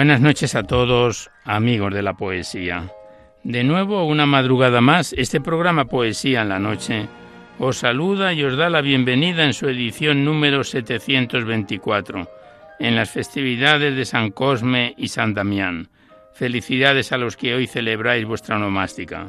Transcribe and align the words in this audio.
Buenas 0.00 0.22
noches 0.22 0.54
a 0.54 0.62
todos, 0.62 1.30
amigos 1.44 1.92
de 1.92 2.00
la 2.00 2.14
poesía. 2.14 2.90
De 3.44 3.64
nuevo, 3.64 4.06
una 4.06 4.24
madrugada 4.24 4.80
más, 4.80 5.12
este 5.12 5.42
programa 5.42 5.84
Poesía 5.84 6.40
en 6.40 6.48
la 6.48 6.58
Noche 6.58 7.06
os 7.58 7.76
saluda 7.76 8.32
y 8.32 8.42
os 8.42 8.56
da 8.56 8.70
la 8.70 8.80
bienvenida 8.80 9.44
en 9.44 9.52
su 9.52 9.68
edición 9.68 10.24
número 10.24 10.64
724, 10.64 12.30
en 12.78 12.96
las 12.96 13.10
festividades 13.10 13.94
de 13.94 14.06
San 14.06 14.30
Cosme 14.30 14.94
y 14.96 15.08
San 15.08 15.34
Damián. 15.34 15.90
Felicidades 16.32 17.12
a 17.12 17.18
los 17.18 17.36
que 17.36 17.54
hoy 17.54 17.66
celebráis 17.66 18.24
vuestra 18.24 18.58
nomástica. 18.58 19.28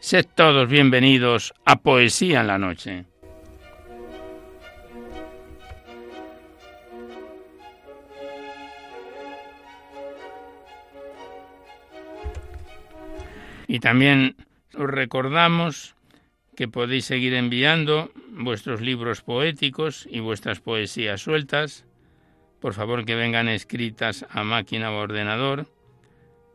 Sed 0.00 0.26
todos 0.32 0.68
bienvenidos 0.68 1.52
a 1.64 1.80
Poesía 1.80 2.42
en 2.42 2.46
la 2.46 2.56
Noche. 2.56 3.04
Y 13.66 13.80
también 13.80 14.36
os 14.76 14.88
recordamos 14.88 15.96
que 16.56 16.68
podéis 16.68 17.04
seguir 17.04 17.34
enviando 17.34 18.12
vuestros 18.30 18.80
libros 18.80 19.22
poéticos 19.22 20.06
y 20.08 20.20
vuestras 20.20 20.60
poesías 20.60 21.22
sueltas. 21.22 21.84
Por 22.60 22.72
favor 22.72 23.04
que 23.04 23.16
vengan 23.16 23.48
escritas 23.48 24.24
a 24.30 24.44
máquina 24.44 24.92
o 24.92 24.98
ordenador 24.98 25.66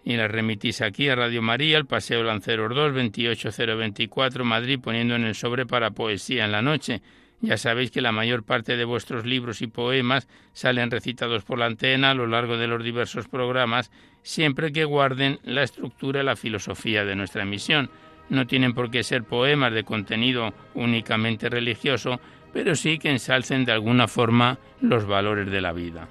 y 0.03 0.15
las 0.17 0.29
remitís 0.29 0.81
aquí 0.81 1.09
a 1.09 1.15
Radio 1.15 1.41
María, 1.41 1.77
al 1.77 1.85
Paseo 1.85 2.23
Lanceros 2.23 2.75
2, 2.75 2.93
28024, 2.93 4.43
Madrid, 4.43 4.79
poniendo 4.81 5.15
en 5.15 5.23
el 5.23 5.35
sobre 5.35 5.65
para 5.65 5.91
poesía 5.91 6.45
en 6.45 6.51
la 6.51 6.61
noche. 6.61 7.01
Ya 7.41 7.57
sabéis 7.57 7.91
que 7.91 8.01
la 8.01 8.13
mayor 8.13 8.43
parte 8.43 8.77
de 8.77 8.85
vuestros 8.85 9.25
libros 9.25 9.61
y 9.61 9.67
poemas 9.67 10.29
salen 10.53 10.91
recitados 10.91 11.43
por 11.43 11.59
la 11.59 11.65
antena 11.65 12.11
a 12.11 12.13
lo 12.13 12.25
largo 12.25 12.57
de 12.57 12.67
los 12.67 12.81
diversos 12.83 13.27
programas, 13.27 13.91
siempre 14.21 14.71
que 14.71 14.85
guarden 14.85 15.39
la 15.43 15.63
estructura 15.63 16.21
y 16.21 16.25
la 16.25 16.37
filosofía 16.37 17.03
de 17.03 17.15
nuestra 17.15 17.43
emisión. 17.43 17.89
No 18.29 18.47
tienen 18.47 18.73
por 18.73 18.89
qué 18.89 19.03
ser 19.03 19.23
poemas 19.25 19.73
de 19.73 19.83
contenido 19.83 20.53
únicamente 20.73 21.49
religioso, 21.49 22.21
pero 22.53 22.75
sí 22.75 22.97
que 22.97 23.09
ensalcen 23.09 23.65
de 23.65 23.73
alguna 23.73 24.07
forma 24.07 24.57
los 24.79 25.05
valores 25.05 25.51
de 25.51 25.59
la 25.59 25.73
vida. 25.73 26.07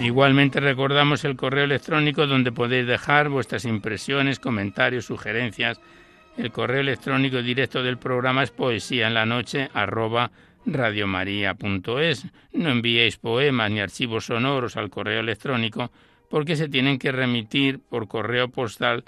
Igualmente 0.00 0.60
recordamos 0.60 1.24
el 1.24 1.34
correo 1.34 1.64
electrónico 1.64 2.28
donde 2.28 2.52
podéis 2.52 2.86
dejar 2.86 3.28
vuestras 3.28 3.64
impresiones, 3.64 4.38
comentarios, 4.38 5.06
sugerencias. 5.06 5.80
El 6.36 6.52
correo 6.52 6.80
electrónico 6.80 7.42
directo 7.42 7.82
del 7.82 7.98
programa 7.98 8.44
es 8.44 8.52
poesía 8.52 9.08
en 9.08 9.14
la 9.14 9.26
noche. 9.26 9.68
No 12.52 12.70
enviéis 12.70 13.16
poemas 13.16 13.70
ni 13.72 13.80
archivos 13.80 14.26
sonoros 14.26 14.76
al 14.76 14.88
correo 14.88 15.18
electrónico 15.18 15.90
porque 16.30 16.54
se 16.54 16.68
tienen 16.68 16.98
que 16.98 17.10
remitir 17.10 17.80
por 17.80 18.06
correo 18.06 18.48
postal 18.48 19.02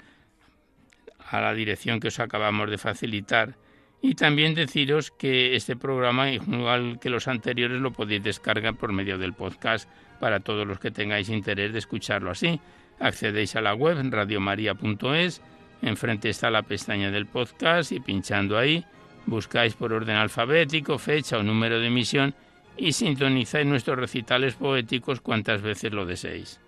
a 1.29 1.39
la 1.39 1.53
dirección 1.53 2.01
que 2.01 2.09
os 2.09 2.19
acabamos 2.19 2.69
de 2.69 2.77
facilitar. 2.77 3.55
Y 4.01 4.15
también 4.15 4.55
deciros 4.55 5.11
que 5.11 5.55
este 5.55 5.77
programa, 5.77 6.31
igual 6.31 6.99
que 6.99 7.09
los 7.09 7.29
anteriores, 7.29 7.79
lo 7.79 7.93
podéis 7.93 8.23
descargar 8.23 8.75
por 8.75 8.91
medio 8.91 9.17
del 9.17 9.33
podcast 9.33 9.87
para 10.21 10.39
todos 10.39 10.65
los 10.65 10.79
que 10.79 10.91
tengáis 10.91 11.27
interés 11.27 11.73
de 11.73 11.79
escucharlo 11.79 12.31
así. 12.31 12.61
Accedéis 12.99 13.57
a 13.57 13.61
la 13.61 13.73
web 13.73 13.97
radiomaria.es, 14.09 15.41
enfrente 15.81 16.29
está 16.29 16.49
la 16.49 16.61
pestaña 16.61 17.11
del 17.11 17.25
podcast 17.25 17.91
y 17.91 17.99
pinchando 17.99 18.57
ahí 18.57 18.85
buscáis 19.25 19.73
por 19.73 19.93
orden 19.93 20.15
alfabético, 20.15 20.97
fecha 20.97 21.37
o 21.37 21.43
número 21.43 21.79
de 21.79 21.87
emisión 21.87 22.33
y 22.77 22.93
sintonizáis 22.93 23.65
nuestros 23.65 23.97
recitales 23.97 24.55
poéticos 24.55 25.21
cuantas 25.21 25.61
veces 25.61 25.91
lo 25.91 26.05
deseéis. 26.05 26.59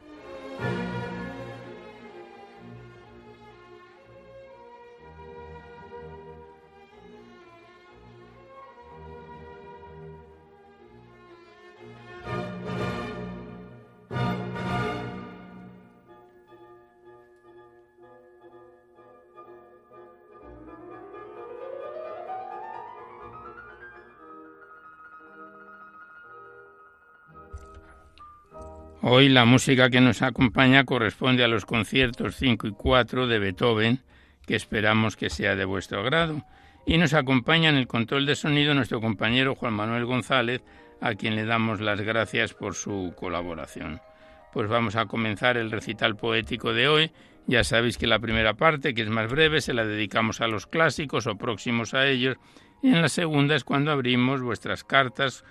Hoy 29.06 29.28
la 29.28 29.44
música 29.44 29.90
que 29.90 30.00
nos 30.00 30.22
acompaña 30.22 30.86
corresponde 30.86 31.44
a 31.44 31.50
los 31.50 31.66
conciertos 31.66 32.38
5 32.38 32.68
y 32.68 32.72
4 32.72 33.28
de 33.28 33.38
Beethoven, 33.38 34.00
que 34.48 34.56
esperamos 34.56 35.18
que 35.18 35.30
sea 35.30 35.58
de 35.58 35.66
vuestro 35.66 36.00
agrado. 36.00 36.46
Y 36.86 36.98
nos 36.98 37.14
acompaña 37.14 37.68
en 37.68 37.76
el 37.76 37.86
control 37.86 38.26
de 38.26 38.38
sonido 38.38 38.74
nuestro 38.74 39.02
compañero 39.02 39.56
Juan 39.56 39.74
Manuel 39.74 40.06
González, 40.06 40.64
a 41.02 41.16
quien 41.16 41.36
le 41.36 41.44
damos 41.44 41.82
las 41.82 42.00
gracias 42.00 42.54
por 42.54 42.76
su 42.76 43.14
colaboración. 43.18 44.00
Pues 44.54 44.70
vamos 44.70 44.96
a 44.96 45.06
comenzar 45.06 45.58
el 45.58 45.70
recital 45.70 46.16
poético 46.16 46.72
de 46.72 46.88
hoy. 46.88 47.12
Ya 47.46 47.66
sabéis 47.66 47.98
que 47.98 48.08
la 48.08 48.20
primera 48.20 48.54
parte, 48.54 48.94
que 48.94 49.02
es 49.02 49.10
más 49.10 49.30
breve, 49.30 49.60
se 49.60 49.74
la 49.74 49.86
dedicamos 49.86 50.40
a 50.40 50.48
los 50.48 50.66
clásicos 50.66 51.28
o 51.28 51.36
próximos 51.36 51.94
a 51.94 52.08
ellos, 52.08 52.38
Y 52.82 52.88
en 52.88 53.02
la 53.02 53.10
segunda 53.10 53.58
es 53.58 53.66
cuando 53.66 53.92
abrimos 53.92 54.42
vuestras 54.42 54.86
cartas, 54.86 55.44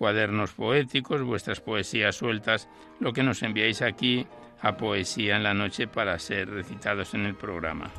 cuadernos 0.00 0.52
poéticos, 0.52 1.20
vuestras 1.20 1.60
poesías 1.60 2.16
sueltas, 2.16 2.70
lo 3.00 3.12
que 3.12 3.22
nos 3.22 3.42
enviáis 3.42 3.82
aquí 3.82 4.26
a 4.62 4.74
Poesía 4.78 5.36
en 5.36 5.42
la 5.42 5.52
Noche 5.52 5.88
para 5.88 6.18
ser 6.18 6.48
recitados 6.48 7.12
en 7.12 7.26
el 7.26 7.34
programa. 7.34 7.90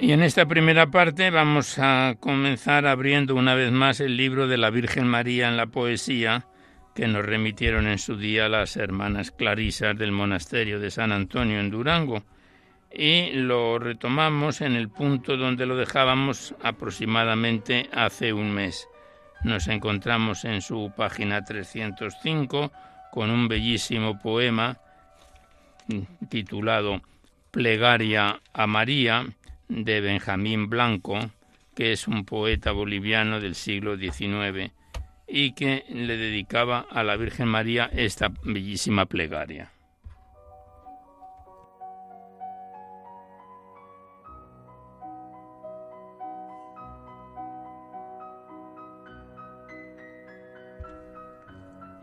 Y 0.00 0.12
en 0.12 0.22
esta 0.22 0.46
primera 0.46 0.92
parte 0.92 1.28
vamos 1.30 1.76
a 1.80 2.14
comenzar 2.20 2.86
abriendo 2.86 3.34
una 3.34 3.56
vez 3.56 3.72
más 3.72 3.98
el 3.98 4.16
libro 4.16 4.46
de 4.46 4.56
la 4.56 4.70
Virgen 4.70 5.08
María 5.08 5.48
en 5.48 5.56
la 5.56 5.66
poesía 5.66 6.46
que 6.94 7.08
nos 7.08 7.26
remitieron 7.26 7.88
en 7.88 7.98
su 7.98 8.16
día 8.16 8.48
las 8.48 8.76
hermanas 8.76 9.32
clarisas 9.32 9.98
del 9.98 10.12
monasterio 10.12 10.78
de 10.78 10.92
San 10.92 11.10
Antonio 11.10 11.58
en 11.58 11.70
Durango 11.70 12.22
y 12.94 13.32
lo 13.32 13.80
retomamos 13.80 14.60
en 14.60 14.76
el 14.76 14.88
punto 14.88 15.36
donde 15.36 15.66
lo 15.66 15.76
dejábamos 15.76 16.54
aproximadamente 16.62 17.90
hace 17.92 18.32
un 18.32 18.52
mes. 18.52 18.86
Nos 19.42 19.66
encontramos 19.66 20.44
en 20.44 20.62
su 20.62 20.92
página 20.96 21.44
305 21.44 22.70
con 23.10 23.30
un 23.30 23.48
bellísimo 23.48 24.16
poema 24.20 24.78
titulado 26.28 27.02
Plegaria 27.50 28.40
a 28.52 28.66
María 28.68 29.26
de 29.68 30.00
Benjamín 30.00 30.68
Blanco, 30.68 31.18
que 31.74 31.92
es 31.92 32.08
un 32.08 32.24
poeta 32.24 32.72
boliviano 32.72 33.40
del 33.40 33.54
siglo 33.54 33.96
XIX 33.96 34.72
y 35.26 35.52
que 35.52 35.84
le 35.90 36.16
dedicaba 36.16 36.86
a 36.90 37.02
la 37.04 37.16
Virgen 37.16 37.48
María 37.48 37.90
esta 37.92 38.32
bellísima 38.42 39.06
plegaria. 39.06 39.70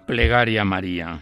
Plegaria 0.05 0.63
María. 0.63 1.21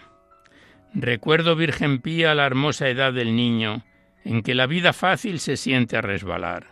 Recuerdo, 0.94 1.56
Virgen 1.56 2.00
Pía, 2.00 2.36
la 2.36 2.46
hermosa 2.46 2.90
edad 2.90 3.14
del 3.14 3.36
niño, 3.36 3.82
en 4.24 4.42
que 4.42 4.56
la 4.56 4.68
vida 4.68 4.94
fácil 4.94 5.40
se 5.40 5.58
siente 5.58 5.98
a 5.98 6.02
resbalar. 6.02 6.68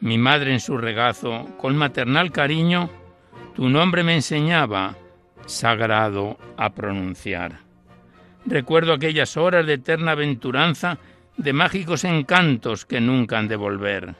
Mi 0.00 0.18
madre 0.18 0.52
en 0.52 0.60
su 0.60 0.76
regazo, 0.76 1.46
con 1.58 1.76
maternal 1.76 2.30
cariño, 2.30 2.90
tu 3.54 3.68
nombre 3.68 4.04
me 4.04 4.14
enseñaba, 4.14 4.96
sagrado, 5.46 6.38
a 6.56 6.74
pronunciar. 6.74 7.60
Recuerdo 8.46 8.92
aquellas 8.92 9.36
horas 9.36 9.66
de 9.66 9.74
eterna 9.74 10.12
aventuranza, 10.12 10.98
de 11.36 11.52
mágicos 11.52 12.04
encantos 12.04 12.86
que 12.86 13.00
nunca 13.00 13.38
han 13.38 13.48
de 13.48 13.56
volver. 13.56 14.14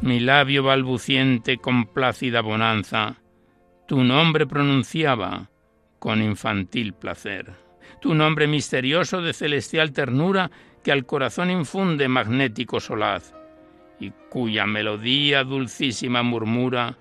Mi 0.00 0.20
labio 0.20 0.62
balbuciente 0.62 1.58
con 1.58 1.86
plácida 1.86 2.40
bonanza, 2.40 3.16
tu 3.86 4.02
nombre 4.02 4.46
pronunciaba 4.46 5.50
con 5.98 6.22
infantil 6.22 6.94
placer. 6.94 7.52
Tu 8.00 8.14
nombre 8.14 8.48
misterioso 8.48 9.22
de 9.22 9.32
celestial 9.32 9.92
ternura 9.92 10.50
que 10.82 10.92
al 10.92 11.06
corazón 11.06 11.50
infunde 11.50 12.08
magnético 12.08 12.80
solaz, 12.80 13.34
y 14.00 14.10
cuya 14.28 14.66
melodía 14.66 15.44
dulcísima 15.44 16.22
murmura 16.22 16.96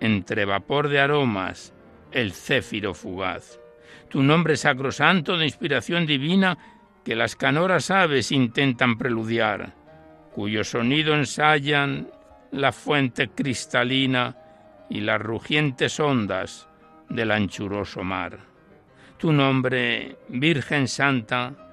entre 0.00 0.44
vapor 0.44 0.88
de 0.88 1.00
aromas 1.00 1.72
el 2.10 2.32
céfiro 2.32 2.94
fugaz. 2.94 3.60
Tu 4.08 4.22
nombre 4.22 4.56
sacrosanto 4.56 5.36
de 5.36 5.46
inspiración 5.46 6.06
divina 6.06 6.58
que 7.04 7.16
las 7.16 7.36
canoras 7.36 7.90
aves 7.90 8.32
intentan 8.32 8.98
preludiar, 8.98 9.74
cuyo 10.32 10.64
sonido 10.64 11.14
ensayan 11.14 12.10
la 12.50 12.72
fuente 12.72 13.28
cristalina 13.28 14.36
y 14.88 15.00
las 15.00 15.20
rugientes 15.20 15.98
ondas 16.00 16.68
del 17.08 17.30
anchuroso 17.30 18.02
mar. 18.02 18.38
Tu 19.18 19.32
nombre, 19.32 20.16
Virgen 20.28 20.88
Santa, 20.88 21.71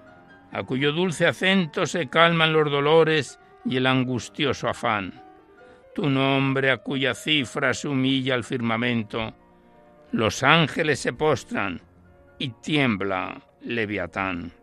a 0.52 0.64
cuyo 0.64 0.92
dulce 0.92 1.28
acento 1.28 1.86
se 1.86 2.08
calman 2.08 2.54
los 2.54 2.72
dolores 2.72 3.40
y 3.66 3.78
el 3.78 3.88
angustioso 3.88 4.68
afán. 4.68 5.22
Tu 5.94 6.10
nombre 6.10 6.72
a 6.72 6.78
cuya 6.78 7.14
cifra 7.14 7.74
se 7.74 7.88
humilla 7.88 8.36
el 8.36 8.44
firmamento, 8.44 9.34
los 10.12 10.44
ángeles 10.44 11.00
se 11.00 11.14
postran 11.14 11.82
y 12.40 12.50
tiembla 12.50 13.42
Leviatán. 13.62 14.54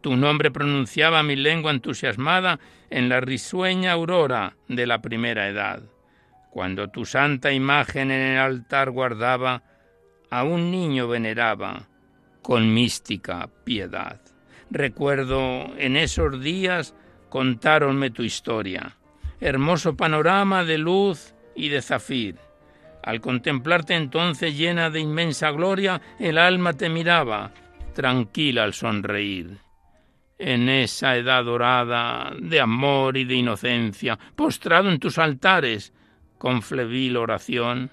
Tu 0.00 0.16
nombre 0.16 0.50
pronunciaba 0.50 1.22
mi 1.22 1.36
lengua 1.36 1.70
entusiasmada 1.70 2.58
en 2.90 3.08
la 3.08 3.20
risueña 3.20 3.92
aurora 3.92 4.56
de 4.68 4.86
la 4.86 5.02
primera 5.02 5.48
edad, 5.48 5.82
cuando 6.50 6.88
tu 6.88 7.04
santa 7.04 7.52
imagen 7.52 8.10
en 8.10 8.20
el 8.20 8.38
altar 8.38 8.90
guardaba, 8.90 9.62
a 10.30 10.44
un 10.44 10.70
niño 10.70 11.08
veneraba 11.08 11.88
con 12.42 12.72
mística 12.72 13.48
piedad. 13.64 14.20
Recuerdo 14.70 15.72
en 15.78 15.96
esos 15.96 16.40
días 16.40 16.94
contáronme 17.28 18.10
tu 18.10 18.22
historia. 18.22 18.96
Hermoso 19.40 19.96
panorama 19.96 20.64
de 20.64 20.78
luz 20.78 21.34
y 21.54 21.68
de 21.68 21.82
zafir. 21.82 22.36
Al 23.02 23.20
contemplarte 23.20 23.94
entonces 23.94 24.56
llena 24.56 24.90
de 24.90 25.00
inmensa 25.00 25.50
gloria, 25.52 26.00
el 26.18 26.38
alma 26.38 26.72
te 26.72 26.88
miraba, 26.88 27.52
tranquila 27.94 28.64
al 28.64 28.74
sonreír. 28.74 29.58
En 30.38 30.68
esa 30.68 31.16
edad 31.16 31.44
dorada 31.44 32.32
de 32.38 32.60
amor 32.60 33.16
y 33.16 33.24
de 33.24 33.34
inocencia, 33.36 34.18
postrado 34.34 34.90
en 34.90 34.98
tus 34.98 35.18
altares, 35.18 35.94
con 36.38 36.60
flebil 36.60 37.16
oración, 37.16 37.90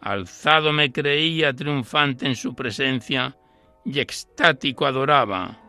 alzado 0.00 0.72
me 0.72 0.90
creía 0.90 1.52
triunfante 1.52 2.26
en 2.26 2.34
su 2.34 2.54
presencia 2.54 3.36
y 3.84 4.00
extático 4.00 4.86
adoraba 4.86 5.67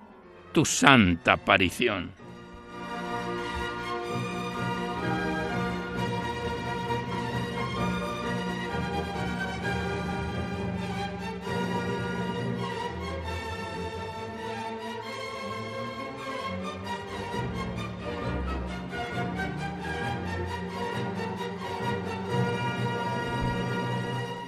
tu 0.51 0.65
santa 0.65 1.33
aparición. 1.33 2.19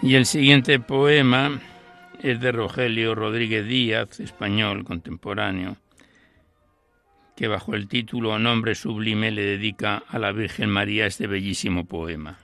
Y 0.03 0.15
el 0.15 0.25
siguiente 0.25 0.79
poema 0.79 1.62
es 2.22 2.41
de 2.41 2.51
Rogelio 2.51 3.15
Rodríguez 3.15 3.65
Díaz, 3.67 4.20
español 4.20 4.84
contemporáneo, 4.84 5.77
que 7.41 7.48
bajo 7.48 7.74
el 7.74 7.88
título 7.88 8.38
Nombre 8.38 8.75
Sublime 8.75 9.31
le 9.31 9.41
dedica 9.41 10.03
a 10.07 10.19
la 10.19 10.31
Virgen 10.31 10.69
María 10.69 11.07
este 11.07 11.25
bellísimo 11.25 11.86
poema. 11.86 12.38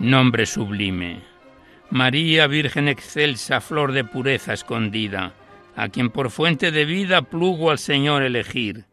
Nombre 0.00 0.44
sublime. 0.44 1.22
María, 1.88 2.46
Virgen 2.46 2.88
excelsa, 2.88 3.62
flor 3.62 3.92
de 3.92 4.04
pureza 4.04 4.52
escondida, 4.52 5.32
a 5.76 5.88
quien 5.88 6.10
por 6.10 6.30
fuente 6.30 6.70
de 6.70 6.84
vida 6.84 7.22
plugo 7.22 7.70
al 7.70 7.78
Señor 7.78 8.22
elegir. 8.22 8.84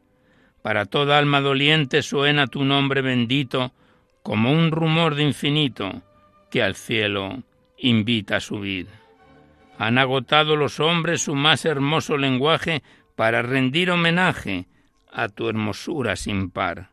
Para 0.61 0.85
toda 0.85 1.17
alma 1.17 1.41
doliente 1.41 2.01
suena 2.01 2.47
tu 2.47 2.63
nombre 2.63 3.01
bendito 3.01 3.73
como 4.21 4.53
un 4.53 4.71
rumor 4.71 5.15
de 5.15 5.23
infinito 5.23 6.01
que 6.49 6.63
al 6.63 6.75
cielo 6.75 7.43
invita 7.83 8.37
a 8.37 8.39
subir. 8.39 8.87
Han 9.77 9.97
agotado 9.97 10.55
los 10.55 10.79
hombres 10.79 11.23
su 11.23 11.35
más 11.35 11.65
hermoso 11.65 12.17
lenguaje 12.17 12.81
para 13.15 13.41
rendir 13.41 13.91
homenaje 13.91 14.67
a 15.11 15.27
tu 15.29 15.49
hermosura 15.49 16.15
sin 16.15 16.49
par. 16.49 16.89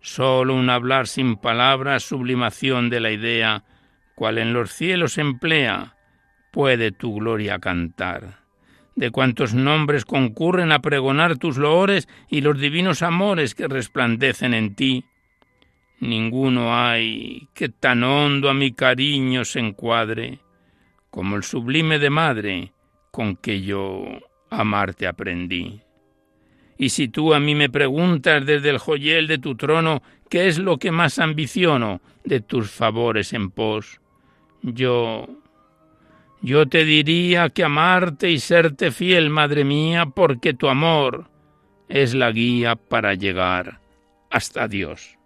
Solo 0.00 0.54
un 0.54 0.70
hablar 0.70 1.06
sin 1.06 1.36
palabras, 1.36 2.02
sublimación 2.02 2.90
de 2.90 3.00
la 3.00 3.12
idea, 3.12 3.64
cual 4.14 4.38
en 4.38 4.52
los 4.52 4.72
cielos 4.72 5.18
emplea, 5.18 5.96
puede 6.50 6.90
tu 6.90 7.14
gloria 7.16 7.58
cantar. 7.58 8.42
De 8.96 9.10
cuantos 9.10 9.54
nombres 9.54 10.04
concurren 10.04 10.72
a 10.72 10.80
pregonar 10.80 11.38
tus 11.38 11.56
loores 11.56 12.08
y 12.28 12.40
los 12.40 12.58
divinos 12.58 13.02
amores 13.02 13.54
que 13.54 13.68
resplandecen 13.68 14.54
en 14.54 14.74
ti, 14.74 15.04
ninguno 16.02 16.76
hay 16.76 17.48
que 17.54 17.68
tan 17.68 18.02
hondo 18.02 18.50
a 18.50 18.54
mi 18.54 18.72
cariño 18.72 19.44
se 19.44 19.60
encuadre 19.60 20.40
como 21.10 21.36
el 21.36 21.44
sublime 21.44 22.00
de 22.00 22.10
madre 22.10 22.72
con 23.12 23.36
que 23.36 23.62
yo 23.62 24.04
amarte 24.50 25.06
aprendí. 25.06 25.80
Y 26.76 26.88
si 26.88 27.06
tú 27.06 27.34
a 27.34 27.38
mí 27.38 27.54
me 27.54 27.70
preguntas 27.70 28.44
desde 28.44 28.70
el 28.70 28.78
joyel 28.78 29.28
de 29.28 29.38
tu 29.38 29.54
trono 29.54 30.02
qué 30.28 30.48
es 30.48 30.58
lo 30.58 30.78
que 30.78 30.90
más 30.90 31.20
ambiciono 31.20 32.00
de 32.24 32.40
tus 32.40 32.70
favores 32.70 33.32
en 33.32 33.50
pos, 33.50 34.00
yo 34.62 35.28
yo 36.40 36.66
te 36.66 36.84
diría 36.84 37.50
que 37.50 37.62
amarte 37.62 38.28
y 38.28 38.40
serte 38.40 38.90
fiel, 38.90 39.30
madre 39.30 39.64
mía, 39.64 40.06
porque 40.06 40.52
tu 40.52 40.68
amor 40.68 41.30
es 41.88 42.14
la 42.14 42.32
guía 42.32 42.74
para 42.74 43.14
llegar 43.14 43.78
hasta 44.30 44.66
Dios. 44.66 45.21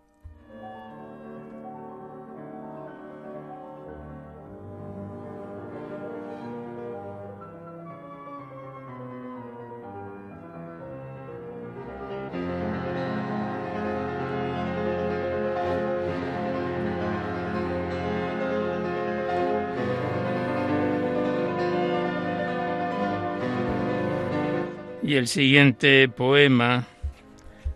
El 25.17 25.29
siguiente 25.29 26.11
poema 26.11 26.87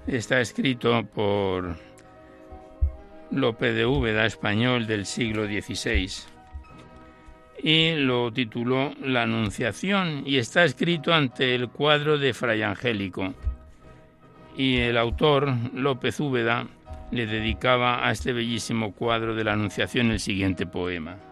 está 0.07 0.43
escrito 0.43 1.03
por 1.07 1.75
Lope 3.31 3.73
de 3.73 3.87
Úbeda, 3.87 4.27
español 4.27 4.87
del 4.87 5.07
siglo 5.07 5.47
XVI, 5.47 6.11
y 7.63 7.95
lo 7.95 8.31
tituló 8.31 8.93
La 9.03 9.23
Anunciación 9.23 10.23
y 10.27 10.37
está 10.37 10.65
escrito 10.65 11.15
ante 11.15 11.55
el 11.55 11.71
cuadro 11.71 12.19
de 12.19 12.35
Fray 12.35 12.61
Angélico. 12.61 13.33
Y 14.55 14.77
el 14.77 14.99
autor, 14.99 15.51
López 15.73 16.21
Úbeda, 16.21 16.67
le 17.11 17.25
dedicaba 17.25 18.07
a 18.07 18.13
este 18.13 18.35
bellísimo 18.35 18.93
cuadro 18.93 19.35
de 19.35 19.45
la 19.45 19.55
Anunciación 19.55 20.11
el 20.11 20.21
siguiente 20.21 20.67
poema. 20.67 21.30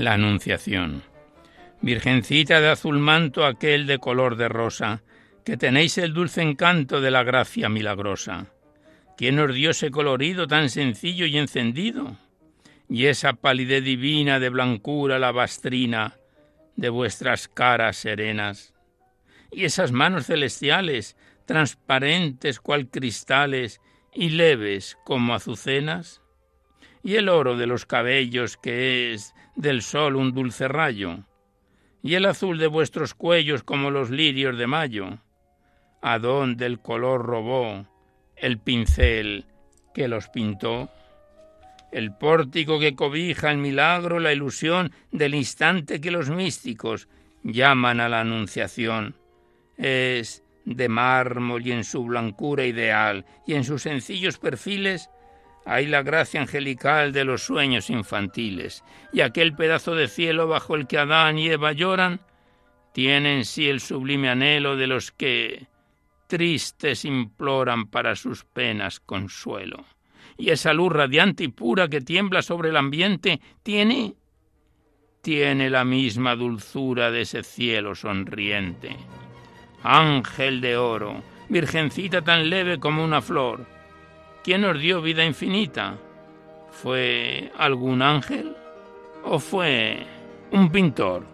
La 0.00 0.14
Anunciación. 0.14 1.02
Virgencita 1.82 2.62
de 2.62 2.70
azul 2.70 2.98
manto, 2.98 3.44
aquel 3.44 3.86
de 3.86 3.98
color 3.98 4.36
de 4.36 4.48
rosa, 4.48 5.02
que 5.44 5.58
tenéis 5.58 5.98
el 5.98 6.14
dulce 6.14 6.40
encanto 6.40 7.02
de 7.02 7.10
la 7.10 7.22
gracia 7.22 7.68
milagrosa. 7.68 8.46
¿Quién 9.18 9.38
os 9.38 9.54
dio 9.54 9.72
ese 9.72 9.90
colorido 9.90 10.46
tan 10.46 10.70
sencillo 10.70 11.26
y 11.26 11.36
encendido? 11.36 12.16
Y 12.88 13.06
esa 13.06 13.34
palidez 13.34 13.84
divina 13.84 14.40
de 14.40 14.48
blancura 14.48 15.18
lavastrina 15.18 16.16
de 16.76 16.88
vuestras 16.88 17.48
caras 17.48 17.98
serenas. 17.98 18.72
Y 19.52 19.66
esas 19.66 19.92
manos 19.92 20.28
celestiales, 20.28 21.14
transparentes 21.44 22.58
cual 22.58 22.88
cristales 22.88 23.82
y 24.14 24.30
leves 24.30 24.96
como 25.04 25.34
azucenas. 25.34 26.22
Y 27.02 27.16
el 27.16 27.28
oro 27.28 27.58
de 27.58 27.66
los 27.66 27.84
cabellos 27.84 28.56
que 28.56 29.12
es 29.12 29.34
del 29.60 29.82
sol 29.82 30.16
un 30.16 30.32
dulce 30.32 30.68
rayo, 30.68 31.18
y 32.02 32.14
el 32.14 32.24
azul 32.24 32.58
de 32.58 32.66
vuestros 32.66 33.12
cuellos 33.12 33.62
como 33.62 33.90
los 33.90 34.10
lirios 34.10 34.56
de 34.56 34.66
mayo. 34.66 35.18
¿A 36.00 36.18
dónde 36.18 36.64
el 36.64 36.80
color 36.80 37.26
robó 37.26 37.86
el 38.36 38.58
pincel 38.58 39.44
que 39.92 40.08
los 40.08 40.28
pintó? 40.28 40.88
El 41.92 42.16
pórtico 42.16 42.78
que 42.78 42.94
cobija 42.94 43.50
el 43.50 43.58
milagro, 43.58 44.18
la 44.18 44.32
ilusión 44.32 44.92
del 45.12 45.34
instante 45.34 46.00
que 46.00 46.10
los 46.10 46.30
místicos 46.30 47.08
llaman 47.42 48.00
a 48.00 48.08
la 48.08 48.20
anunciación. 48.20 49.14
Es 49.76 50.42
de 50.64 50.88
mármol 50.88 51.66
y 51.66 51.72
en 51.72 51.84
su 51.84 52.04
blancura 52.04 52.64
ideal 52.64 53.26
y 53.46 53.54
en 53.54 53.64
sus 53.64 53.82
sencillos 53.82 54.38
perfiles 54.38 55.10
hay 55.64 55.86
la 55.86 56.02
gracia 56.02 56.40
angelical 56.40 57.12
de 57.12 57.24
los 57.24 57.42
sueños 57.42 57.90
infantiles, 57.90 58.82
y 59.12 59.20
aquel 59.20 59.54
pedazo 59.54 59.94
de 59.94 60.08
cielo 60.08 60.48
bajo 60.48 60.74
el 60.74 60.86
que 60.86 60.98
Adán 60.98 61.38
y 61.38 61.48
Eva 61.48 61.72
lloran, 61.72 62.20
tiene 62.92 63.36
en 63.36 63.44
sí 63.44 63.68
el 63.68 63.80
sublime 63.80 64.28
anhelo 64.28 64.76
de 64.76 64.86
los 64.86 65.12
que 65.12 65.66
tristes 66.26 67.04
imploran 67.04 67.86
para 67.86 68.16
sus 68.16 68.44
penas 68.44 69.00
consuelo. 69.00 69.84
Y 70.36 70.50
esa 70.50 70.72
luz 70.72 70.92
radiante 70.92 71.44
y 71.44 71.48
pura 71.48 71.88
que 71.88 72.00
tiembla 72.00 72.42
sobre 72.42 72.70
el 72.70 72.76
ambiente 72.76 73.40
tiene 73.62 74.14
tiene 75.22 75.68
la 75.68 75.84
misma 75.84 76.34
dulzura 76.34 77.10
de 77.10 77.22
ese 77.22 77.42
cielo 77.42 77.94
sonriente. 77.94 78.96
Ángel 79.82 80.62
de 80.62 80.78
oro, 80.78 81.22
virgencita 81.48 82.22
tan 82.22 82.48
leve 82.48 82.78
como 82.78 83.04
una 83.04 83.20
flor, 83.20 83.66
¿Quién 84.42 84.62
nos 84.62 84.78
dio 84.80 85.02
vida 85.02 85.24
infinita? 85.24 85.98
¿Fue 86.70 87.52
algún 87.58 88.00
ángel 88.00 88.56
o 89.22 89.38
fue 89.38 90.06
un 90.50 90.70
pintor? 90.70 91.29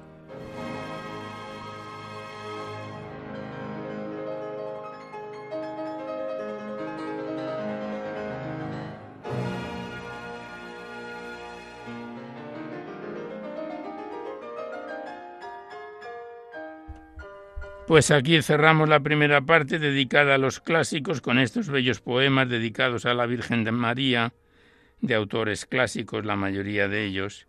Pues 17.87 18.11
aquí 18.11 18.43
cerramos 18.43 18.88
la 18.88 18.99
primera 18.99 19.43
parte 19.43 19.78
dedicada 19.78 20.35
a 20.35 20.38
los 20.38 20.59
clásicos 20.59 21.21
con 21.21 21.38
estos 21.38 21.69
bellos 21.69 22.00
poemas 22.00 22.49
dedicados 22.49 23.07
a 23.07 23.14
la 23.14 23.26
Virgen 23.26 23.62
de 23.62 23.71
María, 23.71 24.35
de 25.00 25.14
autores 25.14 25.66
clásicos 25.66 26.25
la 26.25 26.35
mayoría 26.35 26.88
de 26.88 27.05
ellos, 27.05 27.47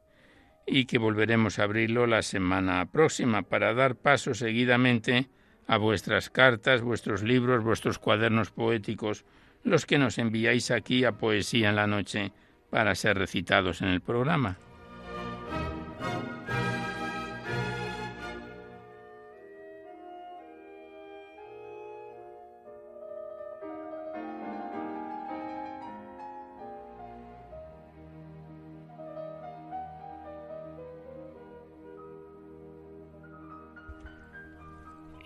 y 0.67 0.86
que 0.86 1.00
volveremos 1.00 1.58
a 1.58 1.63
abrirlo 1.63 2.06
la 2.06 2.22
semana 2.22 2.86
próxima 2.91 3.41
para 3.41 3.74
dar 3.74 3.96
paso 3.96 4.36
seguidamente 4.36 5.27
a 5.65 5.77
vuestras 5.77 6.29
cartas, 6.29 6.82
vuestros 6.82 7.24
libros, 7.24 7.63
vuestros 7.63 7.98
cuadernos 7.98 8.51
poéticos, 8.51 9.25
los 9.63 9.88
que 9.88 9.98
nos 9.98 10.20
enviáis 10.20 10.70
aquí 10.70 11.03
a 11.03 11.13
Poesía 11.13 11.70
en 11.70 11.75
la 11.77 11.88
Noche 11.88 12.32
para 12.70 12.94
ser 12.94 13.17
recitados 13.17 13.82
en 13.82 13.88
el 13.88 14.01
programa. 14.01 14.60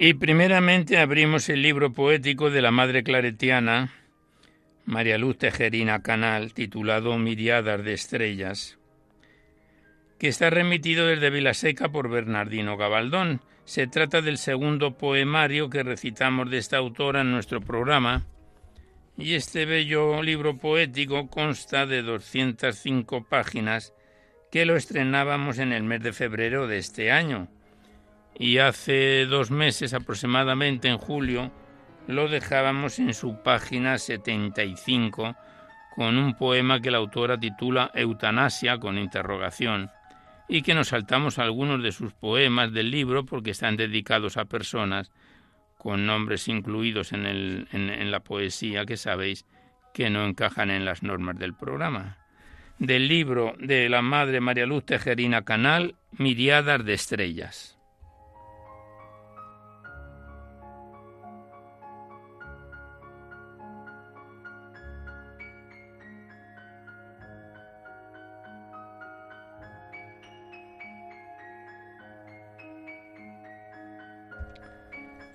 Y 0.03 0.15
primeramente 0.15 0.97
abrimos 0.97 1.47
el 1.47 1.61
libro 1.61 1.93
poético 1.93 2.49
de 2.49 2.63
la 2.63 2.71
madre 2.71 3.03
claretiana, 3.03 3.93
María 4.83 5.19
Luz 5.19 5.37
Tejerina 5.37 6.01
Canal, 6.01 6.55
titulado 6.55 7.15
Miriadas 7.19 7.85
de 7.85 7.93
Estrellas, 7.93 8.79
que 10.17 10.27
está 10.27 10.49
remitido 10.49 11.05
desde 11.05 11.29
Vilaseca 11.29 11.89
por 11.89 12.09
Bernardino 12.09 12.77
Gabaldón. 12.77 13.41
Se 13.63 13.85
trata 13.85 14.23
del 14.23 14.39
segundo 14.39 14.97
poemario 14.97 15.69
que 15.69 15.83
recitamos 15.83 16.49
de 16.49 16.57
esta 16.57 16.77
autora 16.77 17.21
en 17.21 17.31
nuestro 17.31 17.61
programa, 17.61 18.25
y 19.19 19.35
este 19.35 19.65
bello 19.65 20.23
libro 20.23 20.57
poético 20.57 21.27
consta 21.27 21.85
de 21.85 22.01
205 22.01 23.27
páginas 23.29 23.93
que 24.51 24.65
lo 24.65 24.77
estrenábamos 24.77 25.59
en 25.59 25.71
el 25.71 25.83
mes 25.83 26.01
de 26.01 26.11
febrero 26.11 26.65
de 26.65 26.79
este 26.79 27.11
año 27.11 27.49
y 28.37 28.57
hace 28.57 29.25
dos 29.25 29.51
meses 29.51 29.93
aproximadamente, 29.93 30.87
en 30.87 30.97
julio, 30.97 31.51
lo 32.07 32.27
dejábamos 32.27 32.99
en 32.99 33.13
su 33.13 33.41
página 33.43 33.97
75 33.97 35.35
con 35.95 36.17
un 36.17 36.35
poema 36.35 36.81
que 36.81 36.91
la 36.91 36.97
autora 36.97 37.39
titula 37.39 37.91
Eutanasia 37.93 38.79
con 38.79 38.97
interrogación 38.97 39.91
y 40.47 40.61
que 40.63 40.73
nos 40.73 40.89
saltamos 40.89 41.39
algunos 41.39 41.81
de 41.83 41.91
sus 41.91 42.13
poemas 42.13 42.73
del 42.73 42.91
libro 42.91 43.25
porque 43.25 43.51
están 43.51 43.77
dedicados 43.77 44.37
a 44.37 44.45
personas 44.45 45.11
con 45.77 46.05
nombres 46.05 46.47
incluidos 46.47 47.13
en, 47.13 47.25
el, 47.25 47.67
en, 47.71 48.11
la 48.11 48.19
poesía 48.19 48.85
que 48.85 48.97
sabéis 48.97 49.45
que 49.93 50.09
no 50.09 50.25
encajan 50.25 50.69
en 50.69 50.85
las 50.85 51.03
normas 51.03 51.39
del 51.39 51.53
programa. 51.53 52.17
Del 52.79 53.07
libro 53.07 53.55
de 53.59 53.89
la 53.89 54.01
Madre 54.01 54.41
María 54.41 54.65
Luz 54.65 54.85
Tejerina 54.85 55.43
Canal, 55.43 55.95
Miriadas 56.11 56.83
de 56.85 56.93
Estrellas. 56.93 57.80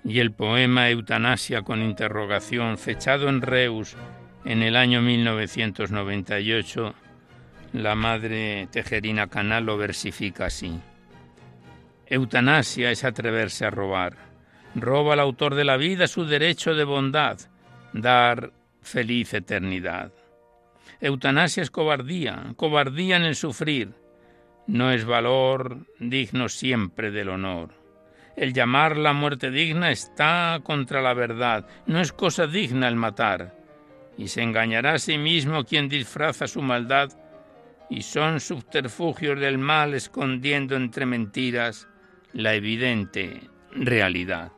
Y 0.07 0.21
el 0.21 0.31
poema 0.31 0.89
Eutanasia 0.89 1.63
con 1.63 1.81
interrogación, 1.81 2.77
fechado 2.77 3.27
en 3.27 3.41
Reus 3.41 3.97
en 4.45 4.63
el 4.63 4.77
año 4.77 5.01
1998, 5.01 6.95
la 7.73 7.93
madre 7.93 8.69
Tejerina 8.71 9.27
Canal 9.27 9.65
lo 9.65 9.77
versifica 9.77 10.45
así. 10.45 10.79
Eutanasia 12.05 12.89
es 12.89 13.03
atreverse 13.03 13.65
a 13.65 13.69
robar. 13.69 14.15
Roba 14.75 15.11
al 15.11 15.19
autor 15.19 15.55
de 15.55 15.65
la 15.65 15.75
vida 15.75 16.07
su 16.07 16.23
derecho 16.23 16.73
de 16.73 16.85
bondad, 16.85 17.37
dar 17.91 18.53
feliz 18.81 19.33
eternidad. 19.33 20.13
Eutanasia 21.01 21.63
es 21.63 21.69
cobardía, 21.69 22.53
cobardía 22.55 23.17
en 23.17 23.23
el 23.23 23.35
sufrir. 23.35 23.91
No 24.67 24.89
es 24.89 25.03
valor 25.03 25.85
digno 25.99 26.47
siempre 26.47 27.11
del 27.11 27.27
honor. 27.27 27.86
El 28.37 28.53
llamar 28.53 28.97
la 28.97 29.13
muerte 29.13 29.49
digna 29.49 29.89
está 29.89 30.59
contra 30.63 31.01
la 31.01 31.15
verdad. 31.15 31.65
No 31.87 31.99
es 31.99 32.13
cosa 32.13 32.45
digna 32.45 32.87
el 32.87 32.95
matar. 32.95 33.57
Y 34.15 34.27
se 34.27 34.43
engañará 34.43 34.93
a 34.93 34.99
sí 34.99 35.17
mismo 35.17 35.63
quien 35.63 35.89
disfraza 35.89 36.47
su 36.47 36.61
maldad. 36.61 37.09
Y 37.89 38.03
son 38.03 38.39
subterfugios 38.39 39.39
del 39.39 39.57
mal 39.57 39.95
escondiendo 39.95 40.75
entre 40.75 41.07
mentiras 41.07 41.87
la 42.31 42.53
evidente 42.53 43.49
realidad. 43.71 44.51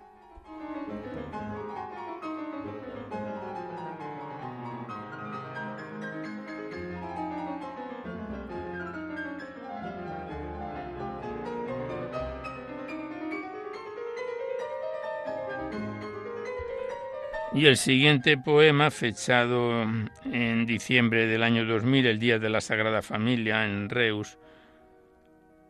Y 17.52 17.66
el 17.66 17.78
siguiente 17.78 18.38
poema, 18.38 18.92
fechado 18.92 19.82
en 20.26 20.66
diciembre 20.68 21.26
del 21.26 21.42
año 21.42 21.66
2000, 21.66 22.06
el 22.06 22.20
Día 22.20 22.38
de 22.38 22.50
la 22.50 22.62
Sagrada 22.62 23.02
Familia, 23.02 23.66
en 23.66 23.90
Reus, 23.90 24.38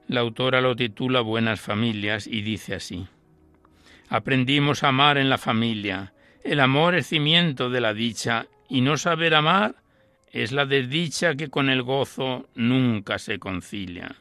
la 0.07 0.19
autora 0.19 0.59
lo 0.59 0.75
titula 0.75 1.21
Buenas 1.21 1.61
Familias 1.61 2.27
y 2.27 2.41
dice 2.41 2.75
así. 2.75 3.07
Aprendimos 4.09 4.83
a 4.83 4.89
amar 4.89 5.17
en 5.17 5.29
la 5.29 5.37
familia. 5.37 6.13
El 6.43 6.59
amor 6.59 6.95
es 6.95 7.07
cimiento 7.07 7.69
de 7.69 7.79
la 7.79 7.93
dicha 7.93 8.47
y 8.67 8.81
no 8.81 8.97
saber 8.97 9.33
amar 9.33 9.75
es 10.33 10.51
la 10.51 10.65
desdicha 10.65 11.35
que 11.35 11.49
con 11.49 11.69
el 11.69 11.81
gozo 11.83 12.49
nunca 12.55 13.19
se 13.19 13.39
concilia. 13.39 14.17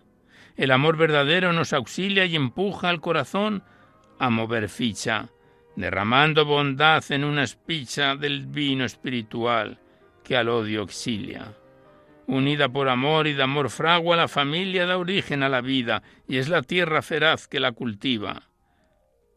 El 0.56 0.70
amor 0.70 0.96
verdadero 0.96 1.52
nos 1.52 1.72
auxilia 1.72 2.24
y 2.24 2.36
empuja 2.36 2.88
al 2.88 3.00
corazón 3.00 3.64
a 4.20 4.30
mover 4.30 4.68
ficha 4.68 5.30
derramando 5.78 6.44
bondad 6.44 7.04
en 7.10 7.22
una 7.22 7.44
espicha 7.44 8.16
del 8.16 8.46
vino 8.46 8.84
espiritual 8.84 9.78
que 10.24 10.36
al 10.36 10.48
odio 10.48 10.82
exilia. 10.82 11.54
Unida 12.26 12.68
por 12.68 12.88
amor 12.88 13.28
y 13.28 13.32
de 13.34 13.44
amor 13.44 13.70
fragua, 13.70 14.16
la 14.16 14.26
familia 14.26 14.86
da 14.86 14.98
origen 14.98 15.44
a 15.44 15.48
la 15.48 15.60
vida 15.60 16.02
y 16.26 16.38
es 16.38 16.48
la 16.48 16.62
tierra 16.62 17.00
feraz 17.00 17.46
que 17.46 17.60
la 17.60 17.70
cultiva. 17.70 18.42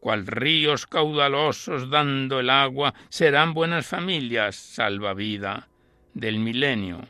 Cual 0.00 0.26
ríos 0.26 0.88
caudalosos 0.88 1.88
dando 1.90 2.40
el 2.40 2.50
agua, 2.50 2.92
serán 3.08 3.54
buenas 3.54 3.86
familias, 3.86 4.56
salva 4.56 5.14
vida 5.14 5.68
del 6.12 6.40
milenio 6.40 7.06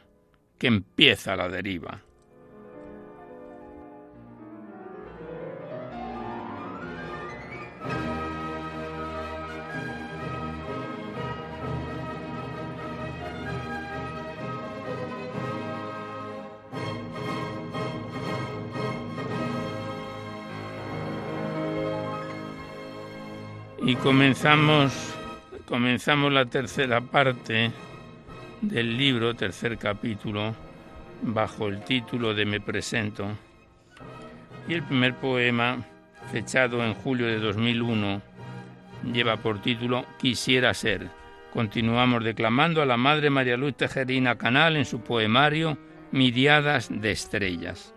que 0.58 0.66
empieza 0.66 1.36
la 1.36 1.48
deriva. 1.48 2.02
Y 23.92 23.96
comenzamos, 23.96 24.90
comenzamos 25.66 26.32
la 26.32 26.46
tercera 26.46 27.02
parte 27.02 27.70
del 28.62 28.96
libro, 28.96 29.34
tercer 29.34 29.76
capítulo, 29.76 30.54
bajo 31.20 31.68
el 31.68 31.84
título 31.84 32.32
de 32.32 32.46
Me 32.46 32.58
presento. 32.58 33.26
Y 34.66 34.72
el 34.72 34.82
primer 34.82 35.16
poema, 35.16 35.84
fechado 36.32 36.82
en 36.82 36.94
julio 36.94 37.26
de 37.26 37.38
2001, 37.38 38.22
lleva 39.12 39.36
por 39.36 39.60
título 39.60 40.06
Quisiera 40.18 40.72
ser. 40.72 41.10
Continuamos 41.52 42.24
declamando 42.24 42.80
a 42.80 42.86
la 42.86 42.96
Madre 42.96 43.28
María 43.28 43.58
Luz 43.58 43.74
Tejerina 43.76 44.38
Canal 44.38 44.76
en 44.76 44.86
su 44.86 45.02
poemario 45.02 45.76
Miriadas 46.12 46.88
de 46.90 47.10
Estrellas. 47.10 47.92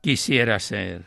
Quisiera 0.00 0.58
ser. 0.58 1.02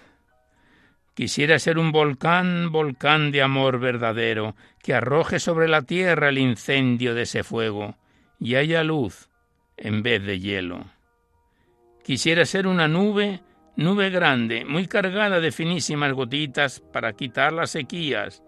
Quisiera 1.13 1.60
ser 1.60 1.77
un 1.77 1.91
volcán, 1.91 2.71
volcán 2.71 3.32
de 3.32 3.41
amor 3.41 3.79
verdadero, 3.79 4.56
que 4.82 4.93
arroje 4.93 5.39
sobre 5.39 5.67
la 5.67 5.84
tierra 5.84 6.29
el 6.29 6.39
incendio 6.39 7.13
de 7.13 7.23
ese 7.23 7.43
fuego 7.43 7.95
y 8.39 8.56
haya 8.56 8.84
luz 8.84 9.29
en 9.77 10.01
vez 10.01 10.23
de 10.23 10.39
hielo. 10.39 10.86
Quisiera 12.03 12.45
ser 12.45 12.67
una 12.67 12.88
nube, 12.88 13.41
nube 13.75 14.10
grande, 14.10 14.65
muy 14.65 14.88
cargada 14.88 15.39
de 15.39 15.51
finísimas 15.51 16.13
gotitas 16.13 16.79
para 16.79 17.13
quitar 17.13 17.53
las 17.53 17.71
sequías 17.71 18.43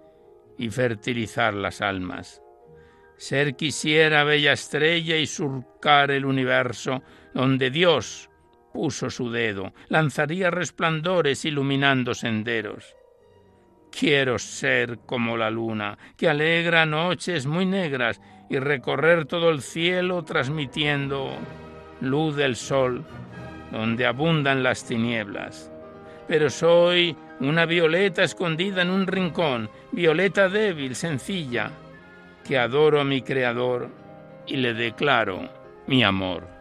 y 0.58 0.69
fertilizar 0.69 1.53
las 1.53 1.81
almas. 1.81 2.41
Ser 3.17 3.55
quisiera 3.55 4.23
bella 4.23 4.53
estrella 4.53 5.17
y 5.17 5.27
surcar 5.27 6.12
el 6.12 6.25
universo 6.25 7.01
donde 7.34 7.69
Dios, 7.69 8.29
puso 8.75 9.09
su 9.09 9.31
dedo, 9.31 9.73
lanzaría 9.88 10.51
resplandores 10.51 11.45
iluminando 11.45 12.13
senderos. 12.13 12.93
Quiero 13.89 14.38
ser 14.38 14.99
como 15.05 15.38
la 15.38 15.49
luna, 15.49 15.97
que 16.17 16.27
alegra 16.27 16.85
noches 16.85 17.45
muy 17.45 17.65
negras 17.65 18.19
y 18.49 18.59
recorrer 18.59 19.27
todo 19.27 19.49
el 19.49 19.61
cielo 19.61 20.25
transmitiendo 20.25 21.31
luz 22.01 22.35
del 22.35 22.57
sol 22.57 23.05
donde 23.71 24.05
abundan 24.05 24.61
las 24.61 24.83
tinieblas. 24.83 25.71
Pero 26.27 26.49
soy 26.49 27.15
una 27.39 27.65
violeta 27.65 28.23
escondida 28.23 28.81
en 28.81 28.89
un 28.89 29.07
rincón, 29.07 29.69
violeta 29.93 30.49
débil, 30.49 30.95
sencilla, 30.95 31.71
que 32.43 32.57
adoro 32.57 32.99
a 32.99 33.05
mi 33.05 33.21
Creador 33.21 33.89
y 34.45 34.57
le 34.57 34.73
declaro 34.73 35.49
mi 35.88 36.03
amor. 36.03 36.55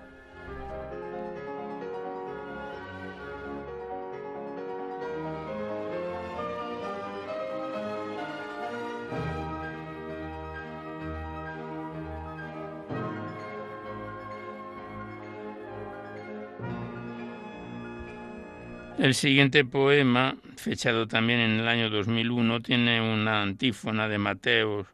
El 18.98 19.14
siguiente 19.14 19.64
poema, 19.64 20.36
fechado 20.56 21.08
también 21.08 21.40
en 21.40 21.58
el 21.58 21.66
año 21.66 21.90
2001, 21.90 22.60
tiene 22.60 23.00
una 23.00 23.42
antífona 23.42 24.08
de 24.08 24.18
Mateo 24.18 24.86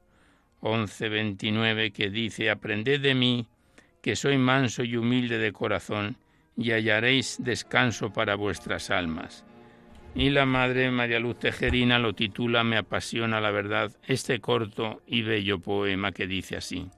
11:29 0.62 1.92
que 1.92 2.08
dice, 2.08 2.50
Aprended 2.50 3.02
de 3.02 3.14
mí, 3.14 3.46
que 4.02 4.16
soy 4.16 4.38
manso 4.38 4.84
y 4.84 4.96
humilde 4.96 5.36
de 5.36 5.52
corazón, 5.52 6.16
y 6.56 6.70
hallaréis 6.70 7.36
descanso 7.40 8.10
para 8.10 8.36
vuestras 8.36 8.90
almas. 8.90 9.44
Y 10.14 10.30
la 10.30 10.46
Madre 10.46 10.90
María 10.90 11.20
Luz 11.20 11.38
Tejerina 11.38 11.98
lo 11.98 12.14
titula 12.14 12.64
Me 12.64 12.78
apasiona 12.78 13.38
la 13.38 13.50
verdad, 13.50 13.92
este 14.06 14.40
corto 14.40 15.02
y 15.06 15.20
bello 15.22 15.58
poema 15.58 16.10
que 16.12 16.26
dice 16.26 16.56
así. 16.56 16.88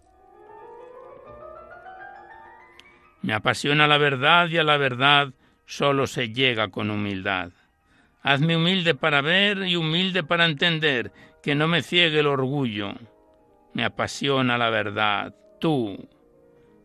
Me 3.22 3.34
apasiona 3.34 3.88
la 3.88 3.98
verdad 3.98 4.48
y 4.48 4.58
a 4.58 4.64
la 4.64 4.76
verdad 4.76 5.32
solo 5.72 6.06
se 6.06 6.34
llega 6.34 6.68
con 6.68 6.90
humildad. 6.90 7.50
Hazme 8.22 8.56
humilde 8.56 8.94
para 8.94 9.22
ver 9.22 9.62
y 9.66 9.76
humilde 9.76 10.22
para 10.22 10.44
entender, 10.44 11.12
que 11.42 11.54
no 11.54 11.66
me 11.66 11.80
ciegue 11.80 12.20
el 12.20 12.26
orgullo. 12.26 12.92
Me 13.72 13.82
apasiona 13.82 14.58
la 14.58 14.68
verdad. 14.68 15.34
Tú, 15.60 16.10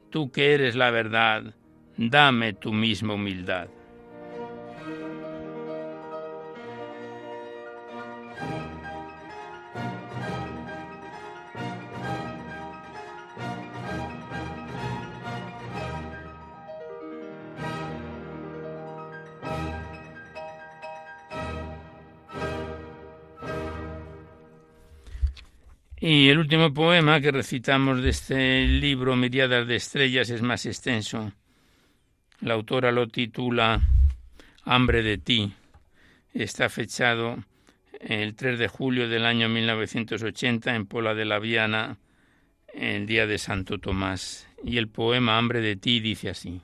tú 0.09 0.31
que 0.31 0.53
eres 0.53 0.77
la 0.77 0.89
verdad, 0.89 1.53
dame 1.97 2.53
tu 2.53 2.71
misma 2.71 3.15
humildad. 3.15 3.67
Y 26.09 26.29
el 26.29 26.39
último 26.39 26.73
poema 26.73 27.19
que 27.19 27.33
recitamos 27.33 28.01
de 28.01 28.11
este 28.11 28.65
libro, 28.65 29.17
Miriadas 29.17 29.67
de 29.67 29.75
Estrellas, 29.75 30.29
es 30.29 30.41
más 30.41 30.65
extenso. 30.65 31.33
La 32.39 32.53
autora 32.53 32.93
lo 32.93 33.09
titula 33.09 33.81
Hambre 34.63 35.03
de 35.03 35.17
ti. 35.17 35.51
Está 36.33 36.69
fechado 36.69 37.35
el 37.99 38.35
3 38.35 38.57
de 38.57 38.69
julio 38.69 39.09
del 39.09 39.25
año 39.25 39.49
1980 39.49 40.75
en 40.75 40.85
Pola 40.85 41.13
de 41.13 41.25
la 41.25 41.39
Viana, 41.39 41.97
el 42.73 43.05
día 43.05 43.27
de 43.27 43.37
Santo 43.37 43.77
Tomás. 43.77 44.47
Y 44.63 44.77
el 44.77 44.87
poema 44.87 45.37
Hambre 45.37 45.59
de 45.59 45.75
ti 45.75 45.99
dice 45.99 46.29
así. 46.29 46.61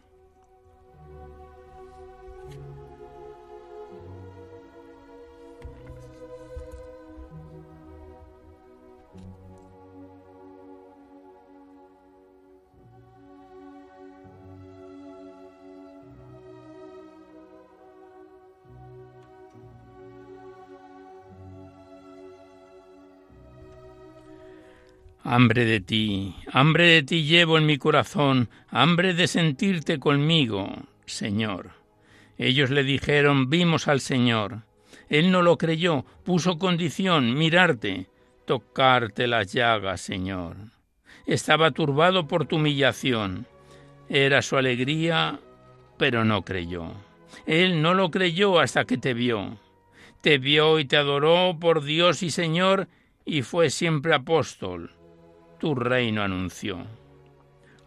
Hambre 25.36 25.66
de 25.66 25.80
ti, 25.80 26.36
hambre 26.52 26.86
de 26.86 27.02
ti 27.02 27.24
llevo 27.24 27.58
en 27.58 27.66
mi 27.66 27.80
corazón, 27.80 28.52
hambre 28.70 29.16
de 29.16 29.26
sentirte 29.26 29.98
conmigo, 29.98 30.72
Señor. 31.08 31.72
Ellos 32.38 32.70
le 32.70 32.84
dijeron, 32.84 33.50
vimos 33.50 33.88
al 33.88 34.00
Señor. 34.00 34.62
Él 35.10 35.32
no 35.32 35.42
lo 35.42 35.58
creyó, 35.58 36.06
puso 36.24 36.60
condición, 36.60 37.34
mirarte, 37.34 38.06
tocarte 38.46 39.26
las 39.26 39.52
llagas, 39.52 40.02
Señor. 40.02 40.56
Estaba 41.26 41.72
turbado 41.72 42.28
por 42.28 42.46
tu 42.46 42.58
humillación. 42.58 43.48
Era 44.10 44.44
su 44.44 44.56
alegría, 44.56 45.40
pero 45.98 46.24
no 46.24 46.44
creyó. 46.44 46.92
Él 47.48 47.82
no 47.82 47.96
lo 47.96 48.12
creyó 48.12 48.60
hasta 48.60 48.86
que 48.86 49.00
te 49.00 49.16
vio. 49.16 49.58
Te 50.22 50.38
vio 50.38 50.78
y 50.78 50.86
te 50.86 50.98
adoró 50.98 51.58
por 51.60 51.84
Dios 51.84 52.22
y 52.22 52.30
Señor, 52.30 52.88
y 53.26 53.42
fue 53.42 53.72
siempre 53.72 54.14
apóstol 54.14 54.92
tu 55.64 55.76
reino 55.76 56.22
anunció. 56.22 56.86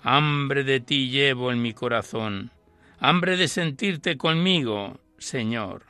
Hambre 0.01 0.65
de 0.65 0.81
ti 0.81 1.11
llevo 1.11 1.53
en 1.53 1.61
mi 1.61 1.75
corazón, 1.75 2.51
hambre 3.01 3.37
de 3.37 3.49
sentirte 3.49 4.17
conmigo, 4.17 4.99
Señor. 5.19 5.83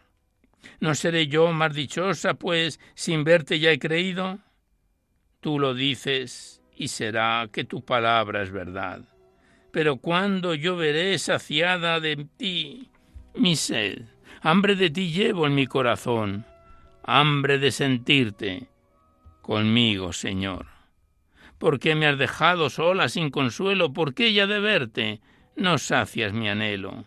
¿No 0.81 0.97
seré 0.97 1.29
yo 1.29 1.53
más 1.53 1.77
dichosa, 1.77 2.35
pues, 2.35 2.81
sin 2.97 3.23
verte 3.23 3.61
ya 3.61 3.71
he 3.71 3.79
creído? 3.79 4.41
Tú 5.39 5.61
lo 5.61 5.75
dices, 5.75 6.61
y 6.77 6.89
será 6.89 7.49
que 7.53 7.63
tu 7.63 7.85
palabra 7.85 8.43
es 8.43 8.51
verdad. 8.51 9.03
Pero 9.71 9.99
cuando 9.99 10.57
yo 10.57 10.75
veré 10.75 11.17
saciada 11.21 12.01
de 12.01 12.27
ti 12.37 12.91
mi 13.37 13.55
sed, 13.55 14.03
hambre 14.43 14.75
de 14.75 14.91
ti 14.91 15.13
llevo 15.13 15.47
en 15.47 15.55
mi 15.55 15.69
corazón, 15.69 16.47
hambre 17.05 17.61
de 17.61 17.71
sentirte 17.71 18.67
conmigo, 19.41 20.13
Señor. 20.13 20.76
¿Por 21.59 21.79
qué 21.81 21.95
me 21.95 22.07
has 22.07 22.19
dejado 22.19 22.69
sola 22.69 23.09
sin 23.09 23.31
consuelo? 23.31 23.93
¿Por 23.93 24.15
qué 24.15 24.33
ya 24.33 24.47
de 24.47 24.61
verte 24.61 25.21
no 25.57 25.79
sacias 25.79 26.33
mi 26.33 26.49
anhelo? 26.49 27.05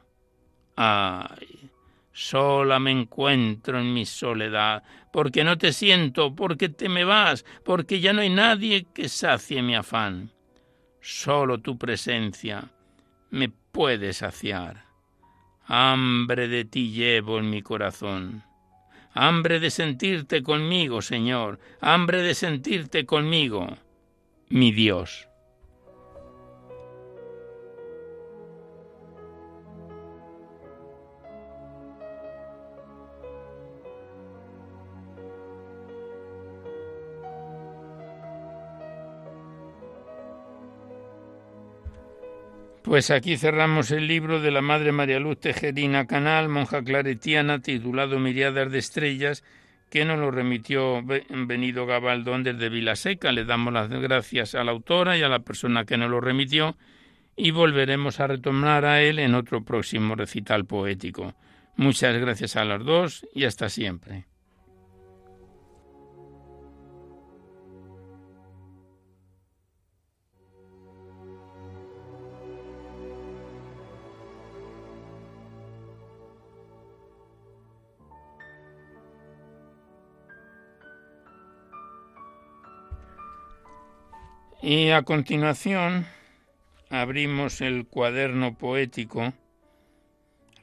Ay, 0.76 1.70
sola 2.12 2.80
me 2.80 2.92
encuentro 2.92 3.80
en 3.80 3.94
mi 3.94 4.06
soledad, 4.06 4.84
porque 5.14 5.44
no 5.44 5.58
te 5.58 5.72
siento, 5.72 6.36
porque 6.36 6.70
te 6.70 6.90
me 6.90 7.04
vas, 7.04 7.46
porque 7.64 8.00
ya 8.00 8.12
no 8.12 8.22
hay 8.22 8.30
nadie 8.30 8.88
que 8.94 9.08
sacie 9.08 9.62
mi 9.62 9.76
afán. 9.76 10.32
Solo 11.00 11.60
tu 11.60 11.78
presencia 11.78 12.72
me 13.30 13.50
puede 13.50 14.14
saciar. 14.14 14.86
Hambre 15.66 16.48
de 16.48 16.66
ti 16.66 16.92
llevo 16.92 17.38
en 17.38 17.52
mi 17.52 17.62
corazón. 17.62 18.44
Hambre 19.14 19.60
de 19.60 19.70
sentirte 19.70 20.42
conmigo, 20.42 21.04
Señor. 21.04 21.60
Hambre 21.82 22.24
de 22.24 22.34
sentirte 22.34 23.06
conmigo 23.06 23.78
mi 24.50 24.72
Dios. 24.72 25.30
Pues 42.90 43.12
aquí 43.12 43.38
cerramos 43.38 43.92
el 43.92 44.08
libro 44.08 44.42
de 44.42 44.50
la 44.50 44.64
Madre 44.64 44.92
María 44.92 45.20
Luz 45.20 45.40
Tejerina 45.40 46.08
Canal, 46.08 46.50
monja 46.50 46.84
claretiana, 46.84 47.62
titulado 47.62 48.18
Miriadas 48.18 48.72
de 48.72 48.80
Estrellas, 48.80 49.44
que 49.90 50.06
nos 50.06 50.20
lo 50.20 50.32
remitió 50.32 51.04
Venido 51.04 51.86
Gabaldón 51.86 52.44
desde 52.44 52.70
Vilaseca. 52.70 53.32
Le 53.32 53.46
damos 53.46 53.74
las 53.74 53.90
gracias 53.90 54.56
a 54.56 54.64
la 54.64 54.72
autora 54.72 55.18
y 55.18 55.24
a 55.24 55.30
la 55.30 55.40
persona 55.40 55.86
que 55.86 55.98
nos 55.98 56.10
lo 56.10 56.22
remitió 56.22 56.78
y 57.36 57.52
volveremos 57.52 58.20
a 58.20 58.28
retornar 58.28 58.86
a 58.86 59.02
él 59.02 59.20
en 59.20 59.34
otro 59.34 59.64
próximo 59.64 60.16
recital 60.16 60.66
poético. 60.66 61.34
Muchas 61.76 62.18
gracias 62.18 62.56
a 62.56 62.66
los 62.66 62.86
dos 62.86 63.26
y 63.34 63.46
hasta 63.46 63.70
siempre. 63.70 64.29
Y 84.72 84.92
a 84.92 85.02
continuación 85.02 86.06
abrimos 86.92 87.60
el 87.60 87.88
cuaderno 87.88 88.56
poético 88.56 89.34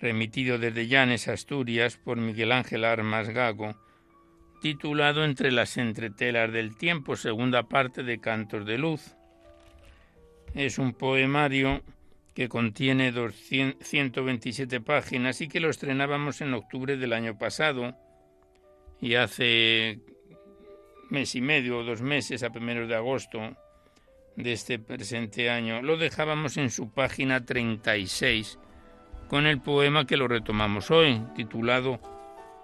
remitido 0.01 0.59
desde 0.59 0.87
Llanes, 0.87 1.27
Asturias, 1.27 1.97
por 1.97 2.17
Miguel 2.17 2.53
Ángel 2.53 2.85
Armas 2.85 3.31
Gago, 3.31 3.75
titulado 4.63 5.25
Entre 5.25 5.51
las 5.51 5.77
entretelas 5.77 6.53
del 6.53 6.77
tiempo, 6.77 7.17
segunda 7.17 7.65
parte 7.65 8.05
de 8.05 8.21
Cantos 8.21 8.65
de 8.65 8.79
Luz. 8.79 9.17
Es 10.55 10.79
un 10.79 10.93
poemario 10.93 11.83
que 12.33 12.49
contiene 12.49 13.13
127 13.81 14.81
páginas 14.83 15.41
y 15.41 15.49
que 15.49 15.59
lo 15.59 15.69
estrenábamos 15.69 16.41
en 16.43 16.55
octubre 16.55 16.97
del 16.97 17.13
año 17.13 17.37
pasado 17.39 17.97
y 19.01 19.17
hace 19.17 19.99
mes 21.11 21.35
y 21.35 21.41
medio 21.41 21.79
o 21.79 21.83
dos 21.83 22.03
meses, 22.03 22.45
a 22.45 22.51
primeros 22.51 22.89
de 22.89 22.95
agosto, 22.95 23.57
de 24.37 24.53
este 24.53 24.79
presente 24.79 25.51
año, 25.51 25.83
lo 25.83 25.97
dejábamos 25.97 26.57
en 26.57 26.71
su 26.71 26.91
página 26.91 27.45
36 27.45 28.59
con 29.29 29.47
el 29.47 29.61
poema 29.61 30.07
que 30.07 30.17
lo 30.17 30.29
retomamos 30.29 30.91
hoy, 30.91 31.23
titulado 31.35 32.01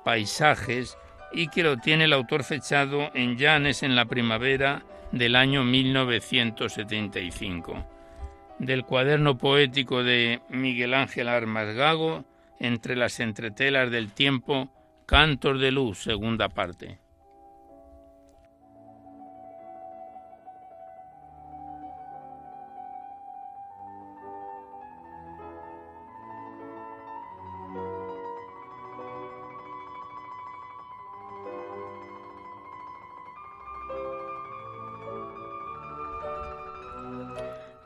Paisajes, 0.05 0.97
y 1.33 1.49
que 1.49 1.63
lo 1.63 1.79
tiene 1.79 2.05
el 2.05 2.13
autor 2.13 2.45
fechado 2.45 3.11
en 3.15 3.39
Llanes 3.39 3.83
en 3.83 3.97
la 3.97 4.05
primavera 4.05 4.85
del 5.13 5.35
año 5.35 5.65
1975. 5.65 7.87
Del 8.59 8.85
cuaderno 8.85 9.39
poético 9.39 10.05
de 10.05 10.43
Miguel 10.51 10.93
Ángel 10.95 11.29
Armas 11.29 11.75
Gago, 11.75 12.27
entre 12.61 12.97
las 12.97 13.19
entretelas 13.19 13.91
del 13.91 14.13
tiempo, 14.13 14.71
Cantos 15.07 15.59
de 15.61 15.73
Luz, 15.73 15.99
segunda 15.99 16.49
parte. 16.49 17.02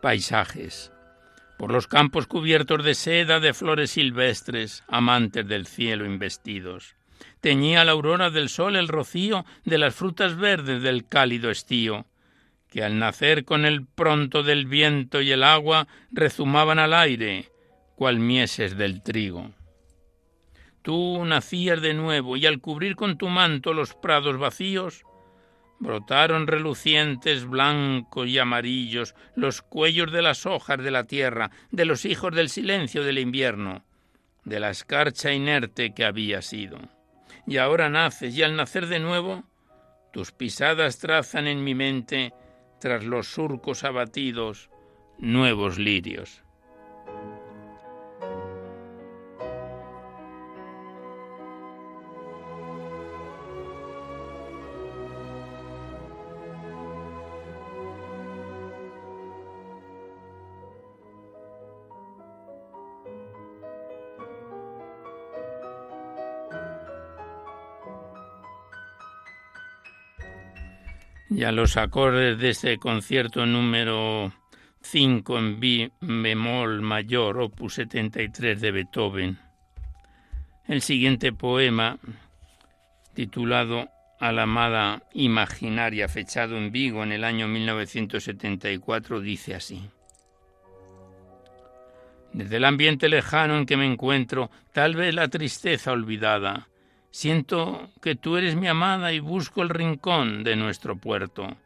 Paisajes. 0.07 0.92
Por 1.59 1.73
los 1.73 1.88
campos 1.88 2.29
cubiertos 2.29 2.85
de 2.85 2.95
seda 2.95 3.40
de 3.40 3.53
flores 3.53 3.90
silvestres, 3.90 4.85
amantes 4.87 5.49
del 5.49 5.66
cielo 5.66 6.07
investidos. 6.07 6.95
Teñía 7.40 7.85
la 7.85 7.90
aurora 7.90 8.31
del 8.31 8.49
sol 8.49 8.77
el 8.77 8.87
rocío 8.87 9.45
de 9.64 9.79
las 9.79 9.97
frutas 9.97 10.37
verdes 10.37 10.81
del 10.81 11.09
cálido 11.09 11.51
estío, 11.51 12.07
que 12.71 12.85
al 12.85 13.01
nacer 13.01 13.45
con 13.45 13.64
el 13.64 13.85
pronto 13.85 14.45
del 14.45 14.66
viento 14.66 15.21
y 15.21 15.33
el 15.33 15.42
agua 15.42 15.88
rezumaban 16.12 16.79
al 16.79 16.95
aire, 16.95 17.51
cual 17.97 18.21
mieses 18.21 18.77
del 18.77 19.03
trigo. 19.03 19.51
Tú 20.83 21.25
nacías 21.25 21.83
de 21.83 21.95
nuevo 21.95 22.37
y 22.37 22.47
al 22.47 22.61
cubrir 22.61 22.95
con 22.95 23.19
tu 23.19 23.29
manto 23.29 23.75
los 23.75 23.95
prados 23.95 24.38
vacíos, 24.38 25.03
Brotaron 25.78 26.46
relucientes 26.46 27.44
blancos 27.44 28.28
y 28.28 28.38
amarillos 28.38 29.14
los 29.34 29.60
cuellos 29.60 30.10
de 30.10 30.22
las 30.22 30.46
hojas 30.46 30.82
de 30.82 30.90
la 30.90 31.04
tierra, 31.04 31.50
de 31.70 31.84
los 31.84 32.04
hijos 32.04 32.34
del 32.34 32.48
silencio 32.48 33.04
del 33.04 33.18
invierno, 33.18 33.84
de 34.44 34.60
la 34.60 34.70
escarcha 34.70 35.32
inerte 35.32 35.92
que 35.92 36.04
había 36.04 36.40
sido. 36.40 36.78
Y 37.46 37.58
ahora 37.58 37.90
naces, 37.90 38.34
y 38.34 38.42
al 38.42 38.56
nacer 38.56 38.86
de 38.86 39.00
nuevo, 39.00 39.44
tus 40.12 40.32
pisadas 40.32 40.98
trazan 40.98 41.46
en 41.46 41.62
mi 41.62 41.74
mente, 41.74 42.32
tras 42.80 43.04
los 43.04 43.28
surcos 43.28 43.84
abatidos, 43.84 44.70
nuevos 45.18 45.78
lirios. 45.78 46.45
Y 71.37 71.44
a 71.44 71.53
los 71.53 71.77
acordes 71.77 72.38
de 72.38 72.49
este 72.49 72.79
concierto 72.79 73.44
número 73.44 74.33
5 74.81 75.38
en 75.38 75.61
B 75.61 75.92
bemol 76.01 76.81
mayor, 76.81 77.38
opus 77.42 77.75
73 77.75 78.59
de 78.59 78.70
Beethoven. 78.70 79.38
El 80.66 80.81
siguiente 80.81 81.35
poema, 81.35 81.99
titulado 83.12 83.90
A 84.18 84.33
la 84.33 84.44
amada 84.44 85.03
imaginaria, 85.12 86.09
fechado 86.09 86.57
en 86.57 86.72
Vigo 86.72 87.03
en 87.03 87.12
el 87.12 87.22
año 87.22 87.49
1974, 87.49 89.20
dice 89.20 89.55
así. 89.57 89.90
Desde 92.33 92.57
el 92.57 92.64
ambiente 92.64 93.11
lejano 93.11 93.59
en 93.59 93.66
que 93.66 93.77
me 93.77 93.85
encuentro, 93.85 94.51
tal 94.72 94.96
vez 94.96 95.14
la 95.14 95.29
tristeza 95.29 95.92
olvidada, 95.92 96.68
Siento 97.16 97.88
que 98.02 98.14
tú 98.14 98.37
eres 98.37 98.57
mi 98.57 98.68
amada 98.68 99.11
y 99.11 99.20
busco 99.20 99.62
el 99.62 99.70
rincón 99.70 100.44
de 100.44 100.55
nuestro 100.55 100.96
puerto. 100.96 101.57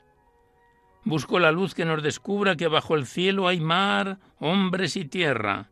Busco 1.02 1.40
la 1.40 1.50
luz 1.50 1.74
que 1.74 1.84
nos 1.84 2.04
descubra 2.04 2.54
que 2.54 2.68
bajo 2.68 2.94
el 2.94 3.04
cielo 3.04 3.48
hay 3.48 3.58
mar, 3.58 4.18
hombres 4.38 4.96
y 4.96 5.06
tierra. 5.06 5.68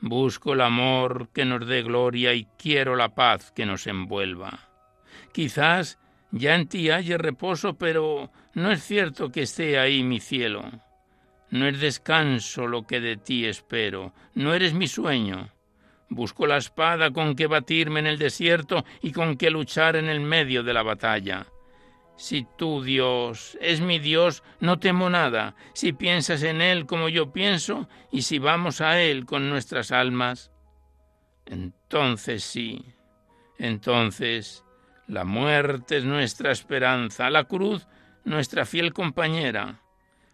Busco 0.00 0.54
el 0.54 0.62
amor 0.62 1.28
que 1.32 1.44
nos 1.44 1.64
dé 1.64 1.84
gloria 1.84 2.34
y 2.34 2.48
quiero 2.58 2.96
la 2.96 3.14
paz 3.14 3.52
que 3.52 3.66
nos 3.66 3.86
envuelva. 3.86 4.68
Quizás 5.32 6.00
ya 6.32 6.56
en 6.56 6.66
ti 6.66 6.90
haya 6.90 7.18
reposo, 7.18 7.74
pero 7.74 8.32
no 8.54 8.72
es 8.72 8.82
cierto 8.82 9.30
que 9.30 9.42
esté 9.42 9.78
ahí 9.78 10.02
mi 10.02 10.18
cielo. 10.18 10.64
No 11.50 11.68
es 11.68 11.78
descanso 11.78 12.66
lo 12.66 12.84
que 12.84 12.98
de 12.98 13.16
ti 13.16 13.46
espero, 13.46 14.12
no 14.34 14.54
eres 14.54 14.74
mi 14.74 14.88
sueño. 14.88 15.52
Busco 16.10 16.46
la 16.46 16.56
espada 16.56 17.10
con 17.10 17.36
que 17.36 17.46
batirme 17.46 18.00
en 18.00 18.06
el 18.06 18.18
desierto 18.18 18.84
y 19.02 19.12
con 19.12 19.36
que 19.36 19.50
luchar 19.50 19.96
en 19.96 20.08
el 20.08 20.20
medio 20.20 20.62
de 20.62 20.72
la 20.72 20.82
batalla. 20.82 21.46
Si 22.16 22.46
tú, 22.56 22.82
Dios, 22.82 23.56
es 23.60 23.80
mi 23.80 23.98
Dios, 23.98 24.42
no 24.58 24.78
temo 24.78 25.10
nada, 25.10 25.54
si 25.74 25.92
piensas 25.92 26.42
en 26.42 26.60
Él 26.60 26.86
como 26.86 27.08
yo 27.08 27.32
pienso, 27.32 27.88
y 28.10 28.22
si 28.22 28.38
vamos 28.38 28.80
a 28.80 29.00
Él 29.00 29.24
con 29.24 29.48
nuestras 29.48 29.92
almas. 29.92 30.50
Entonces 31.46 32.42
sí, 32.42 32.84
entonces 33.58 34.64
la 35.06 35.24
muerte 35.24 35.98
es 35.98 36.04
nuestra 36.04 36.50
esperanza, 36.50 37.30
la 37.30 37.44
cruz 37.44 37.86
nuestra 38.24 38.66
fiel 38.66 38.92
compañera, 38.92 39.80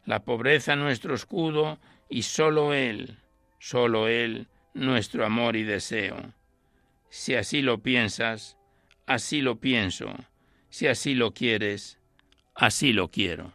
la 0.06 0.24
pobreza 0.24 0.76
nuestro 0.76 1.14
escudo, 1.14 1.78
y 2.08 2.22
sólo 2.22 2.72
Él, 2.72 3.18
sólo 3.58 4.08
Él 4.08 4.48
nuestro 4.74 5.24
amor 5.24 5.56
y 5.56 5.62
deseo. 5.62 6.34
Si 7.08 7.34
así 7.34 7.62
lo 7.62 7.82
piensas, 7.82 8.58
así 9.06 9.40
lo 9.40 9.60
pienso. 9.60 10.12
Si 10.68 10.88
así 10.88 11.14
lo 11.14 11.32
quieres, 11.32 11.98
así 12.54 12.92
lo 12.92 13.10
quiero. 13.10 13.52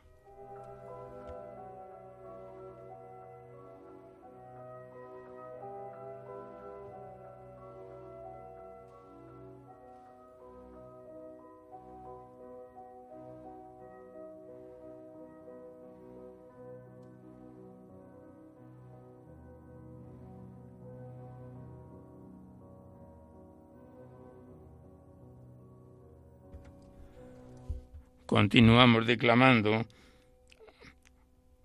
Continuamos 28.30 29.08
declamando 29.08 29.88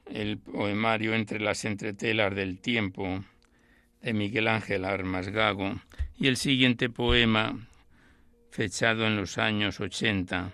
el 0.07 0.39
poemario 0.39 1.15
Entre 1.15 1.39
las 1.39 1.67
entretelas 1.67 2.35
del 2.35 2.59
tiempo 2.59 3.23
de 4.01 4.15
Miguel 4.15 4.49
Ángel 4.49 4.87
Armas 4.87 5.29
Gago 5.29 5.75
y 6.17 6.27
el 6.27 6.39
siguiente 6.39 6.89
poema, 6.89 7.55
fechado 8.51 9.07
en 9.07 9.15
los 9.15 9.37
años 9.37 9.79
80, 9.79 10.53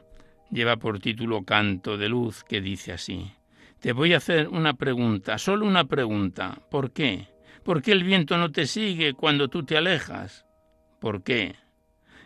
lleva 0.51 0.79
por 0.79 0.99
título 0.99 1.44
Canto 1.44 1.96
de 1.96 2.09
Luz, 2.09 2.42
que 2.42 2.61
dice 2.61 2.90
así. 2.92 3.31
Te 3.79 3.92
voy 3.92 4.12
a 4.12 4.16
hacer 4.16 4.49
una 4.49 4.75
pregunta, 4.75 5.38
solo 5.38 5.64
una 5.64 5.85
pregunta. 5.85 6.61
¿Por 6.73 6.90
qué? 6.90 7.29
¿Por 7.62 7.83
qué 7.83 7.92
el 7.92 8.03
viento 8.03 8.37
no 8.37 8.51
te 8.51 8.66
sigue 8.66 9.14
cuando 9.14 9.46
tú 9.46 9.62
te 9.62 9.77
alejas? 9.77 10.44
¿Por 11.01 11.23
qué? 11.23 11.55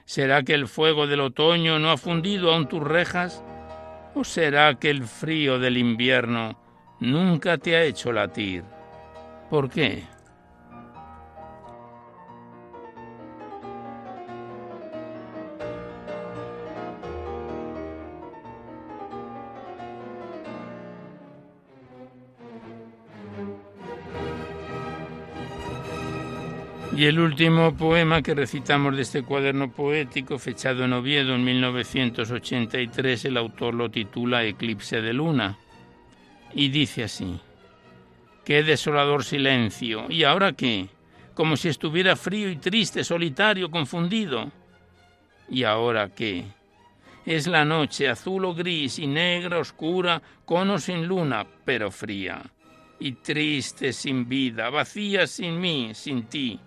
¿Será 0.06 0.42
que 0.42 0.54
el 0.54 0.68
fuego 0.68 1.06
del 1.06 1.20
otoño 1.20 1.78
no 1.78 1.90
ha 1.90 1.98
fundido 1.98 2.50
aún 2.50 2.66
tus 2.66 2.82
rejas? 2.82 3.44
¿O 4.14 4.22
será 4.22 4.74
que 4.78 4.90
el 4.90 5.02
frío 5.02 5.58
del 5.58 5.76
invierno 5.76 6.56
nunca 7.00 7.58
te 7.58 7.74
ha 7.76 7.82
hecho 7.82 8.12
latir? 8.12 8.62
¿Por 9.50 9.68
qué? 9.68 10.04
Y 26.96 27.06
el 27.06 27.18
último 27.18 27.74
poema 27.76 28.22
que 28.22 28.36
recitamos 28.36 28.94
de 28.94 29.02
este 29.02 29.24
cuaderno 29.24 29.72
poético, 29.72 30.38
fechado 30.38 30.84
en 30.84 30.92
Oviedo 30.92 31.34
en 31.34 31.42
1983, 31.42 33.24
el 33.24 33.36
autor 33.36 33.74
lo 33.74 33.90
titula 33.90 34.44
Eclipse 34.44 35.02
de 35.02 35.12
Luna. 35.12 35.58
Y 36.52 36.68
dice 36.68 37.02
así, 37.02 37.40
Qué 38.44 38.62
desolador 38.62 39.24
silencio. 39.24 40.06
¿Y 40.08 40.22
ahora 40.22 40.52
qué? 40.52 40.86
Como 41.34 41.56
si 41.56 41.66
estuviera 41.66 42.14
frío 42.14 42.48
y 42.48 42.56
triste, 42.56 43.02
solitario, 43.02 43.72
confundido. 43.72 44.52
¿Y 45.48 45.64
ahora 45.64 46.10
qué? 46.10 46.44
Es 47.26 47.48
la 47.48 47.64
noche 47.64 48.08
azul 48.08 48.44
o 48.44 48.54
gris 48.54 49.00
y 49.00 49.08
negra, 49.08 49.58
oscura, 49.58 50.22
con 50.44 50.70
o 50.70 50.78
sin 50.78 51.08
luna, 51.08 51.44
pero 51.64 51.90
fría. 51.90 52.40
Y 53.00 53.14
triste 53.14 53.92
sin 53.92 54.28
vida, 54.28 54.70
vacía 54.70 55.26
sin 55.26 55.60
mí, 55.60 55.90
sin 55.92 56.22
ti 56.26 56.60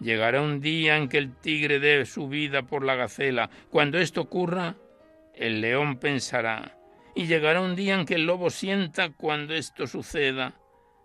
Llegará 0.00 0.40
un 0.40 0.60
día 0.60 0.96
en 0.96 1.08
que 1.08 1.18
el 1.18 1.36
tigre 1.36 1.78
dé 1.78 2.06
su 2.06 2.28
vida 2.28 2.62
por 2.62 2.84
la 2.84 2.94
gacela. 2.94 3.50
Cuando 3.70 3.98
esto 3.98 4.22
ocurra, 4.22 4.76
el 5.34 5.60
león 5.60 5.98
pensará. 5.98 6.76
Y 7.14 7.26
llegará 7.26 7.60
un 7.60 7.76
día 7.76 7.94
en 7.94 8.06
que 8.06 8.14
el 8.14 8.26
lobo 8.26 8.50
sienta 8.50 9.10
cuando 9.10 9.54
esto 9.54 9.86
suceda. 9.86 10.54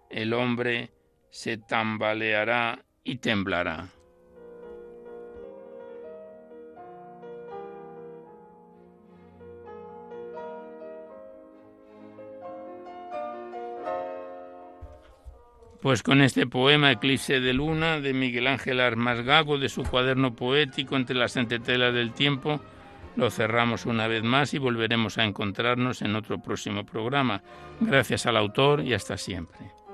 El 0.09 0.33
hombre 0.33 0.91
se 1.29 1.57
tambaleará 1.57 2.85
y 3.03 3.17
temblará. 3.17 3.89
Pues 15.81 16.01
con 16.01 16.21
este 16.21 16.47
poema 16.47 16.91
Eclipse 16.91 17.39
de 17.39 17.53
Luna 17.53 17.99
de 17.99 18.13
Miguel 18.13 18.47
Ángel 18.47 18.79
Armas 18.79 19.21
Gago 19.21 19.57
de 19.57 19.69
su 19.69 19.83
cuaderno 19.83 20.35
poético 20.35 20.95
Entre 20.95 21.15
las 21.15 21.37
entretelas 21.37 21.93
del 21.93 22.11
tiempo, 22.11 22.59
lo 23.15 23.29
cerramos 23.29 23.85
una 23.85 24.07
vez 24.07 24.23
más 24.23 24.53
y 24.53 24.57
volveremos 24.57 25.17
a 25.17 25.23
encontrarnos 25.23 26.01
en 26.01 26.15
otro 26.15 26.39
próximo 26.39 26.85
programa. 26.85 27.41
Gracias 27.79 28.25
al 28.25 28.37
autor 28.37 28.81
y 28.81 28.93
hasta 28.93 29.17
siempre. 29.17 29.84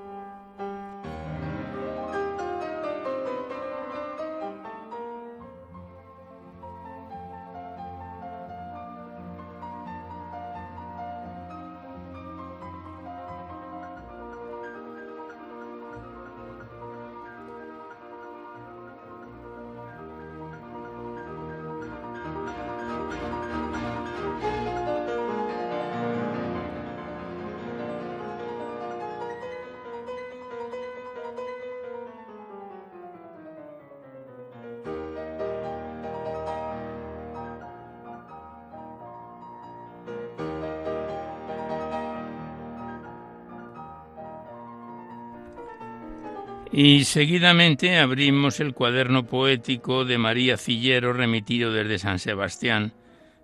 Y 46.84 47.04
seguidamente 47.04 48.00
abrimos 48.00 48.58
el 48.58 48.74
cuaderno 48.74 49.24
poético 49.24 50.04
de 50.04 50.18
María 50.18 50.56
Cillero 50.56 51.12
remitido 51.12 51.72
desde 51.72 52.00
San 52.00 52.18
Sebastián, 52.18 52.92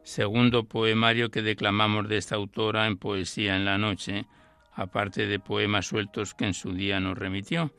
segundo 0.03 0.65
poemario 0.65 1.31
que 1.31 1.43
declamamos 1.43 2.09
de 2.09 2.17
esta 2.17 2.35
autora 2.35 2.89
en 2.89 2.97
Poesía 2.97 3.55
en 3.55 3.65
la 3.65 3.79
Noche, 3.79 4.27
aparte 4.73 5.29
de 5.29 5.39
poemas 5.39 5.87
sueltos 5.87 6.35
que 6.35 6.47
en 6.47 6.53
su 6.53 6.73
día 6.73 6.99
nos 6.99 7.17
remitió. 7.17 7.73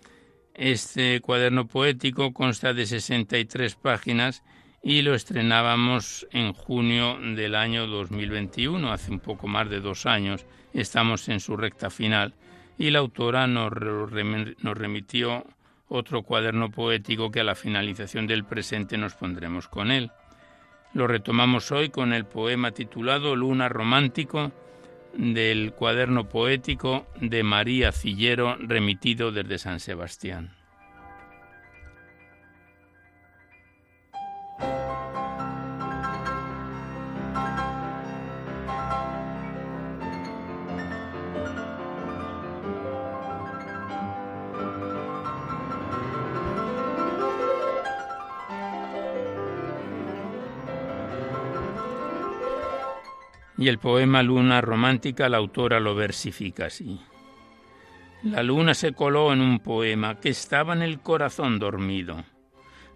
Este 0.53 1.19
cuaderno 1.19 1.67
poético 1.67 2.31
consta 2.31 2.73
de 2.73 2.85
63 2.85 3.75
páginas 3.75 4.43
y 4.81 5.01
lo 5.01 5.13
estrenábamos 5.13 6.25
en 6.31 6.53
junio 6.53 7.17
del 7.35 7.55
año 7.55 7.85
2021, 7.85 8.93
hace 8.93 9.11
un 9.11 9.19
poco 9.19 9.49
más 9.49 9.69
de 9.69 9.81
dos 9.81 10.05
años. 10.05 10.45
Estamos 10.71 11.27
en 11.27 11.41
su 11.41 11.57
recta 11.57 11.89
final 11.89 12.33
y 12.79 12.91
la 12.91 12.99
autora 12.99 13.45
nos, 13.45 13.71
remitió 13.73 15.45
otro 15.89 16.23
cuaderno 16.23 16.71
poético 16.71 17.29
que 17.29 17.41
a 17.41 17.43
la 17.43 17.53
finalización 17.53 18.25
del 18.25 18.45
presente 18.45 18.97
nos 18.97 19.15
pondremos 19.15 19.67
con 19.67 19.91
él. 19.91 20.11
Lo 20.93 21.05
retomamos 21.05 21.71
hoy 21.71 21.89
con 21.89 22.13
el 22.13 22.25
poema 22.25 22.71
titulado 22.71 23.35
Luna 23.35 23.67
Romántico 23.67 24.51
del 25.13 25.73
cuaderno 25.73 26.29
poético 26.29 27.05
de 27.19 27.43
María 27.43 27.91
Cillero 27.91 28.55
remitido 28.55 29.31
desde 29.33 29.59
San 29.59 29.81
Sebastián. 29.81 30.58
Y 53.59 53.67
el 53.67 53.77
poema 53.77 54.23
Luna 54.23 54.61
Romántica 54.61 55.27
la 55.27 55.35
autora 55.35 55.81
lo 55.81 55.93
versifica 55.93 56.67
así. 56.67 56.97
La 58.23 58.41
luna 58.41 58.73
se 58.73 58.93
coló 58.93 59.33
en 59.33 59.41
un 59.41 59.59
poema 59.59 60.17
que 60.21 60.29
estaba 60.29 60.71
en 60.71 60.81
el 60.81 61.01
corazón 61.01 61.59
dormido. 61.59 62.23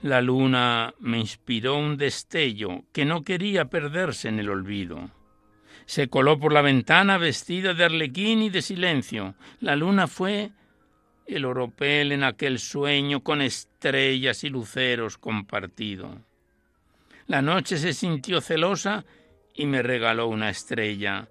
La 0.02 0.22
luna 0.22 0.94
me 1.00 1.20
inspiró 1.20 1.76
un 1.76 1.98
destello 1.98 2.86
que 2.94 3.04
no 3.04 3.24
quería 3.24 3.66
perderse 3.66 4.30
en 4.30 4.40
el 4.40 4.50
olvido. 4.50 5.12
Se 5.86 6.08
coló 6.08 6.40
por 6.40 6.54
la 6.54 6.62
ventana 6.62 7.18
vestida 7.18 7.74
de 7.74 7.84
arlequín 7.84 8.42
y 8.42 8.50
de 8.50 8.62
silencio. 8.62 9.36
La 9.60 9.76
luna 9.76 10.08
fue 10.08 10.52
el 11.26 11.44
oropel 11.44 12.14
en 12.14 12.24
aquel 12.24 12.58
sueño 12.58 13.22
con 13.22 13.42
estrellas 13.42 14.46
y 14.46 14.50
luceros 14.50 15.18
compartido. 15.18 16.22
La 17.28 17.42
noche 17.42 17.78
se 17.78 17.92
sintió 17.92 18.40
celosa 18.40 19.04
y 19.54 19.66
me 19.66 19.82
regaló 19.82 20.28
una 20.28 20.50
estrella, 20.50 21.28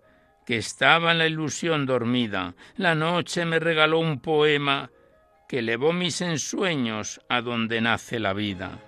que 0.47 0.57
estaba 0.57 1.13
en 1.13 1.19
la 1.19 1.27
ilusión 1.27 1.87
dormida. 1.87 2.55
La 2.77 2.95
noche 2.95 3.45
me 3.45 3.59
regaló 3.59 3.99
un 3.99 4.21
poema 4.21 4.91
que 5.49 5.61
elevó 5.61 5.93
mis 5.93 6.21
ensueños 6.21 7.21
a 7.29 7.43
donde 7.43 7.81
nace 7.81 8.19
la 8.19 8.33
vida. 8.33 8.81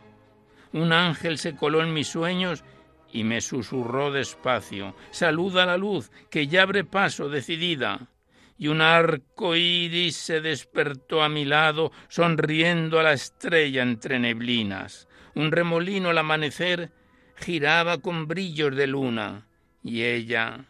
Un 0.72 0.92
ángel 0.92 1.38
se 1.38 1.54
coló 1.54 1.82
en 1.82 1.92
mis 1.92 2.08
sueños 2.08 2.64
y 3.12 3.22
me 3.22 3.40
susurró 3.40 4.10
despacio, 4.10 4.96
saluda 5.10 5.66
la 5.66 5.76
luz 5.76 6.10
que 6.30 6.48
ya 6.48 6.62
abre 6.62 6.84
paso 6.84 7.28
decidida. 7.28 8.08
Y 8.56 8.68
un 8.68 8.80
arco 8.80 9.56
iris 9.56 10.16
se 10.16 10.40
despertó 10.40 11.22
a 11.22 11.28
mi 11.28 11.44
lado, 11.44 11.92
sonriendo 12.08 12.98
a 12.98 13.02
la 13.02 13.12
estrella 13.12 13.82
entre 13.82 14.18
neblinas. 14.18 15.08
Un 15.34 15.52
remolino 15.52 16.10
al 16.10 16.18
amanecer 16.18 16.92
giraba 17.36 17.98
con 17.98 18.26
brillos 18.26 18.74
de 18.74 18.86
luna 18.86 19.46
y 19.82 20.02
ella, 20.02 20.64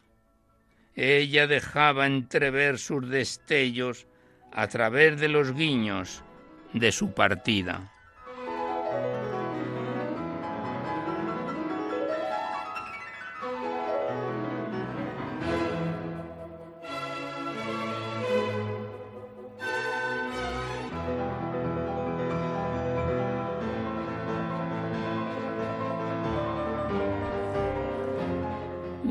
ella 0.97 1.47
dejaba 1.47 2.07
entrever 2.07 2.79
sus 2.79 3.09
destellos 3.09 4.07
a 4.53 4.69
través 4.69 5.21
de 5.21 5.29
los 5.29 5.55
guiños 5.55 6.23
de 6.73 6.93
su 6.93 7.13
partida. 7.13 7.91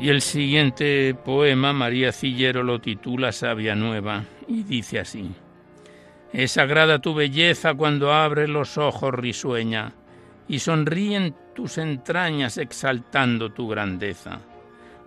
Y 0.04 0.10
el 0.10 0.22
siguiente 0.22 1.16
poema, 1.16 1.72
María 1.72 2.12
Cillero 2.12 2.62
lo 2.62 2.82
titula 2.82 3.32
Sabia 3.32 3.74
Nueva 3.74 4.26
y 4.50 4.64
dice 4.64 5.00
así. 5.00 5.32
Es 6.34 6.52
sagrada 6.52 7.00
tu 7.00 7.14
belleza 7.14 7.74
cuando 7.74 8.12
abres 8.12 8.50
los 8.50 8.78
ojos 8.78 9.14
risueña 9.14 9.94
y 10.46 10.60
sonríen 10.60 11.34
tus 11.56 11.78
entrañas 11.78 12.58
exaltando 12.58 13.54
tu 13.54 13.70
grandeza. 13.70 14.42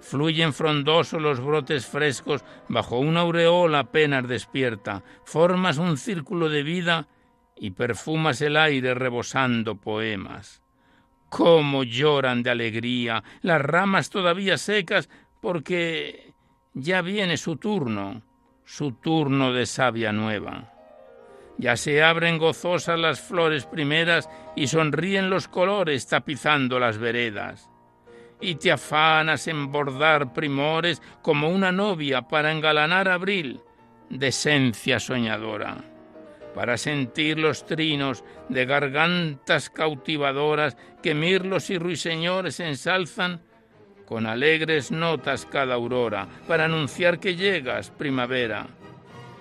Fluyen 0.01 0.55
frondosos 0.55 1.21
los 1.21 1.45
brotes 1.45 1.85
frescos 1.85 2.43
bajo 2.71 2.99
una 2.99 3.21
aureola 3.21 3.81
apenas 3.81 4.27
despierta, 4.27 5.03
formas 5.27 5.77
un 5.77 5.99
círculo 5.99 6.49
de 6.49 6.63
vida 6.63 7.07
y 7.55 7.73
perfumas 7.73 8.41
el 8.41 8.57
aire 8.57 8.95
rebosando 8.95 9.75
poemas 9.75 10.63
cómo 11.37 11.85
lloran 11.85 12.43
de 12.43 12.49
alegría 12.49 13.23
las 13.43 13.61
ramas 13.61 14.09
todavía 14.09 14.57
secas 14.57 15.11
porque 15.43 16.33
ya 16.73 17.03
viene 17.03 17.37
su 17.37 17.57
turno, 17.57 18.23
su 18.65 18.93
turno 18.93 19.53
de 19.53 19.67
savia 19.67 20.13
nueva. 20.13 20.73
Ya 21.59 21.77
se 21.77 22.03
abren 22.03 22.39
gozosas 22.39 22.99
las 22.99 23.21
flores 23.21 23.67
primeras 23.67 24.31
y 24.57 24.69
sonríen 24.69 25.29
los 25.29 25.47
colores 25.47 26.07
tapizando 26.09 26.81
las 26.81 26.97
veredas. 26.97 27.69
Y 28.41 28.55
te 28.55 28.73
afanas 28.73 29.47
en 29.47 29.71
bordar 29.71 30.33
primores 30.33 31.03
como 31.21 31.51
una 31.51 31.71
novia 31.71 32.23
para 32.23 32.51
engalanar 32.51 33.11
abril 33.11 33.61
de 34.09 34.29
esencia 34.29 34.99
soñadora 34.99 35.96
para 36.57 36.79
sentir 36.79 37.39
los 37.39 37.67
trinos 37.67 38.25
de 38.49 38.65
gargantas 38.65 39.69
cautivadoras 39.69 40.75
que 41.03 41.15
mirlos 41.15 41.69
y 41.69 41.77
ruiseñores 41.77 42.61
ensalzan 42.61 43.43
con 44.07 44.25
alegres 44.25 44.91
notas 44.91 45.45
cada 45.45 45.75
aurora, 45.75 46.27
para 46.49 46.65
anunciar 46.65 47.21
que 47.21 47.37
llegas, 47.37 47.91
primavera, 47.91 48.69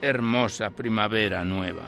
hermosa 0.02 0.72
primavera 0.72 1.46
nueva. 1.46 1.84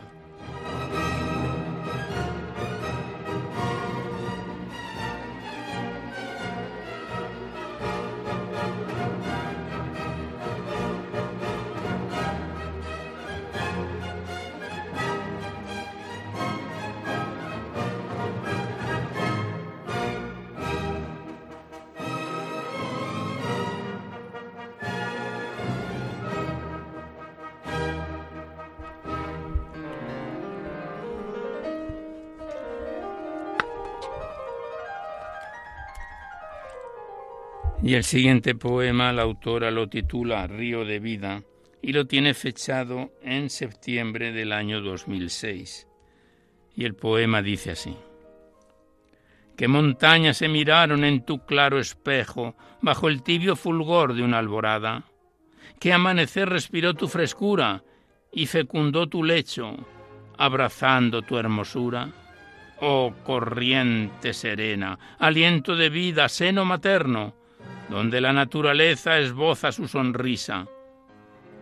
Y 37.83 37.93
el 37.93 38.03
siguiente 38.03 38.55
poema 38.55 39.13
la 39.13 39.21
autora 39.21 39.69
lo 39.69 39.87
titula 39.87 40.47
Río 40.47 40.83
de 40.83 40.99
Vida 40.99 41.43
y 41.81 41.93
lo 41.93 42.07
tiene 42.07 42.33
fechado 42.33 43.11
en 43.21 43.51
septiembre 43.51 44.31
del 44.31 44.51
año 44.51 44.81
2006. 44.81 45.87
Y 46.75 46.85
el 46.85 46.95
poema 46.95 47.43
dice 47.43 47.71
así. 47.71 47.95
¿Qué 49.55 49.67
montañas 49.67 50.37
se 50.37 50.47
miraron 50.47 51.03
en 51.03 51.23
tu 51.23 51.45
claro 51.45 51.79
espejo 51.79 52.55
bajo 52.81 53.07
el 53.09 53.21
tibio 53.21 53.55
fulgor 53.55 54.15
de 54.15 54.23
una 54.23 54.39
alborada? 54.39 55.03
¿Qué 55.79 55.93
amanecer 55.93 56.49
respiró 56.49 56.95
tu 56.95 57.07
frescura 57.07 57.83
y 58.31 58.47
fecundó 58.47 59.07
tu 59.07 59.23
lecho, 59.23 59.77
abrazando 60.37 61.21
tu 61.21 61.37
hermosura? 61.37 62.11
Oh 62.81 63.13
corriente 63.23 64.33
serena, 64.33 64.97
aliento 65.19 65.75
de 65.75 65.89
vida, 65.89 66.29
seno 66.29 66.65
materno, 66.65 67.36
donde 67.89 68.21
la 68.21 68.33
naturaleza 68.33 69.19
esboza 69.19 69.71
su 69.71 69.87
sonrisa. 69.87 70.67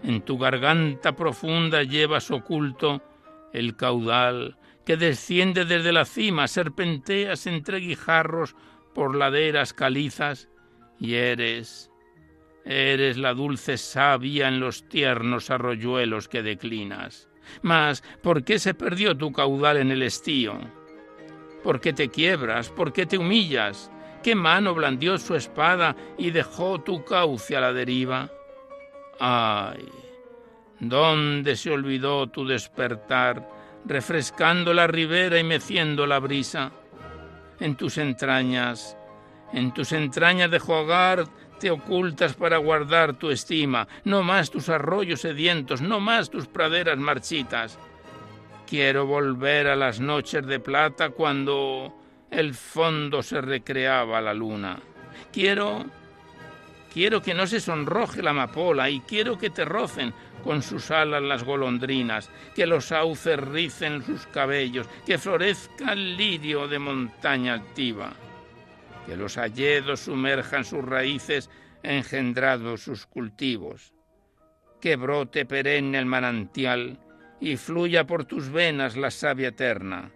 En 0.03 0.21
tu 0.21 0.37
garganta 0.37 1.15
profunda 1.15 1.83
llevas 1.83 2.31
oculto 2.31 3.01
el 3.53 3.75
caudal 3.75 4.57
que 4.85 4.97
desciende 4.97 5.65
desde 5.65 5.91
la 5.91 6.05
cima, 6.05 6.47
serpenteas 6.47 7.47
entre 7.47 7.79
guijarros 7.79 8.55
por 8.93 9.15
laderas 9.15 9.73
calizas, 9.73 10.49
y 10.99 11.15
eres, 11.15 11.91
eres 12.63 13.17
la 13.17 13.33
dulce 13.33 13.77
savia 13.77 14.47
en 14.47 14.59
los 14.59 14.87
tiernos 14.87 15.49
arroyuelos 15.49 16.27
que 16.27 16.43
declinas. 16.43 17.29
Mas, 17.61 18.03
¿por 18.21 18.43
qué 18.43 18.59
se 18.59 18.73
perdió 18.73 19.17
tu 19.17 19.31
caudal 19.31 19.77
en 19.77 19.91
el 19.91 20.03
estío? 20.03 20.59
¿Por 21.63 21.79
qué 21.79 21.93
te 21.93 22.09
quiebras? 22.09 22.69
¿Por 22.69 22.93
qué 22.93 23.05
te 23.05 23.17
humillas? 23.17 23.91
¿Qué 24.25 24.33
mano 24.33 24.73
blandió 24.73 25.19
su 25.19 25.35
espada 25.35 25.95
y 26.17 26.31
dejó 26.31 26.81
tu 26.81 27.05
cauce 27.05 27.55
a 27.55 27.61
la 27.61 27.71
deriva? 27.71 28.27
Ay, 29.19 29.87
¿dónde 30.79 31.55
se 31.55 31.69
olvidó 31.69 32.25
tu 32.25 32.43
despertar, 32.43 33.47
refrescando 33.85 34.73
la 34.73 34.87
ribera 34.87 35.37
y 35.37 35.43
meciendo 35.43 36.07
la 36.07 36.17
brisa? 36.17 36.71
En 37.59 37.75
tus 37.75 37.99
entrañas, 37.99 38.97
en 39.53 39.71
tus 39.75 39.91
entrañas 39.91 40.49
de 40.49 40.57
jugar 40.57 41.25
te 41.59 41.69
ocultas 41.69 42.33
para 42.33 42.57
guardar 42.57 43.13
tu 43.13 43.29
estima, 43.29 43.87
no 44.05 44.23
más 44.23 44.49
tus 44.49 44.69
arroyos 44.69 45.21
sedientos, 45.21 45.83
no 45.83 45.99
más 45.99 46.31
tus 46.31 46.47
praderas 46.47 46.97
marchitas. 46.97 47.77
Quiero 48.65 49.05
volver 49.05 49.67
a 49.67 49.75
las 49.75 49.99
noches 49.99 50.47
de 50.47 50.59
plata 50.59 51.11
cuando 51.11 51.93
el 52.35 52.53
fondo 52.53 53.23
se 53.23 53.41
recreaba 53.41 54.21
la 54.21 54.33
luna. 54.33 54.79
Quiero 55.31 55.85
quiero 56.93 57.21
que 57.21 57.33
no 57.33 57.45
se 57.45 57.59
sonroje 57.59 58.21
la 58.21 58.31
amapola 58.31 58.89
y 58.89 59.01
quiero 59.01 59.37
que 59.37 59.49
te 59.49 59.65
rocen 59.65 60.13
con 60.43 60.61
sus 60.61 60.91
alas 60.91 61.21
las 61.21 61.43
golondrinas, 61.43 62.29
que 62.55 62.65
los 62.65 62.85
sauces 62.85 63.37
ricen 63.39 64.03
sus 64.05 64.27
cabellos, 64.27 64.87
que 65.05 65.17
florezca 65.17 65.93
el 65.93 66.15
lirio 66.15 66.67
de 66.67 66.79
montaña 66.79 67.53
altiva 67.53 68.13
que 69.05 69.15
los 69.15 69.37
alledos 69.37 70.01
sumerjan 70.01 70.65
sus 70.65 70.83
raíces 70.83 71.49
engendrados 71.83 72.81
sus 72.81 73.05
cultivos, 73.05 73.93
que 74.81 74.95
brote 74.95 75.45
perenne 75.45 75.99
el 75.99 76.05
manantial 76.05 76.99
y 77.39 77.57
fluya 77.57 78.07
por 78.07 78.25
tus 78.25 78.49
venas 78.49 78.97
la 78.97 79.11
savia 79.11 79.49
eterna, 79.49 80.11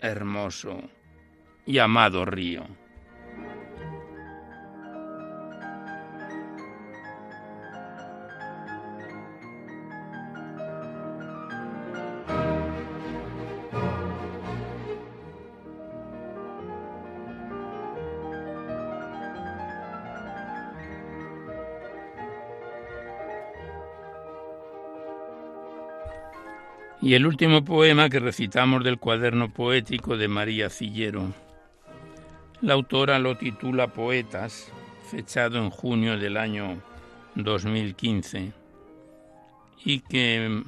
hermoso 0.00 0.82
y 1.66 1.78
río. 2.24 2.64
Y 27.06 27.14
el 27.14 27.24
último 27.24 27.64
poema 27.64 28.08
que 28.08 28.18
recitamos 28.18 28.82
del 28.82 28.98
cuaderno 28.98 29.52
poético 29.52 30.16
de 30.16 30.26
María 30.26 30.70
Cillero. 30.70 31.45
La 32.62 32.72
autora 32.72 33.18
lo 33.18 33.36
titula 33.36 33.88
Poetas, 33.88 34.72
fechado 35.10 35.58
en 35.58 35.68
junio 35.68 36.16
del 36.18 36.38
año 36.38 36.80
2015, 37.34 38.52
y 39.84 40.00
que 40.00 40.62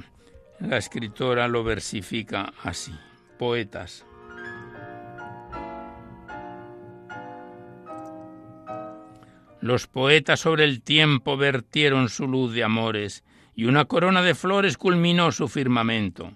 la 0.61 0.77
escritora 0.77 1.49
lo 1.49 1.65
versifica 1.65 2.53
así. 2.63 2.93
Poetas. 3.39 4.05
Los 9.63 9.87
poetas 9.87 10.41
sobre 10.41 10.65
el 10.65 10.83
tiempo 10.83 11.39
vertieron 11.39 12.11
su 12.11 12.29
luz 12.29 12.53
de 12.53 12.65
amores 12.65 13.25
y 13.55 13.65
una 13.65 13.87
corona 13.87 14.21
de 14.23 14.35
flores 14.35 14.77
culminó 14.77 15.33
su 15.33 15.49
firmamento. 15.49 16.33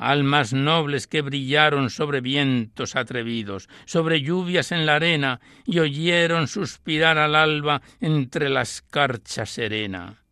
Almas 0.00 0.54
nobles 0.54 1.06
que 1.06 1.20
brillaron 1.20 1.90
sobre 1.90 2.22
vientos 2.22 2.96
atrevidos, 2.96 3.68
sobre 3.84 4.22
lluvias 4.22 4.72
en 4.72 4.86
la 4.86 4.94
arena, 4.94 5.40
y 5.66 5.78
oyeron 5.78 6.48
suspirar 6.48 7.18
al 7.18 7.34
alba 7.34 7.82
entre 8.00 8.48
la 8.48 8.62
escarcha 8.62 9.44
serena. 9.44 10.22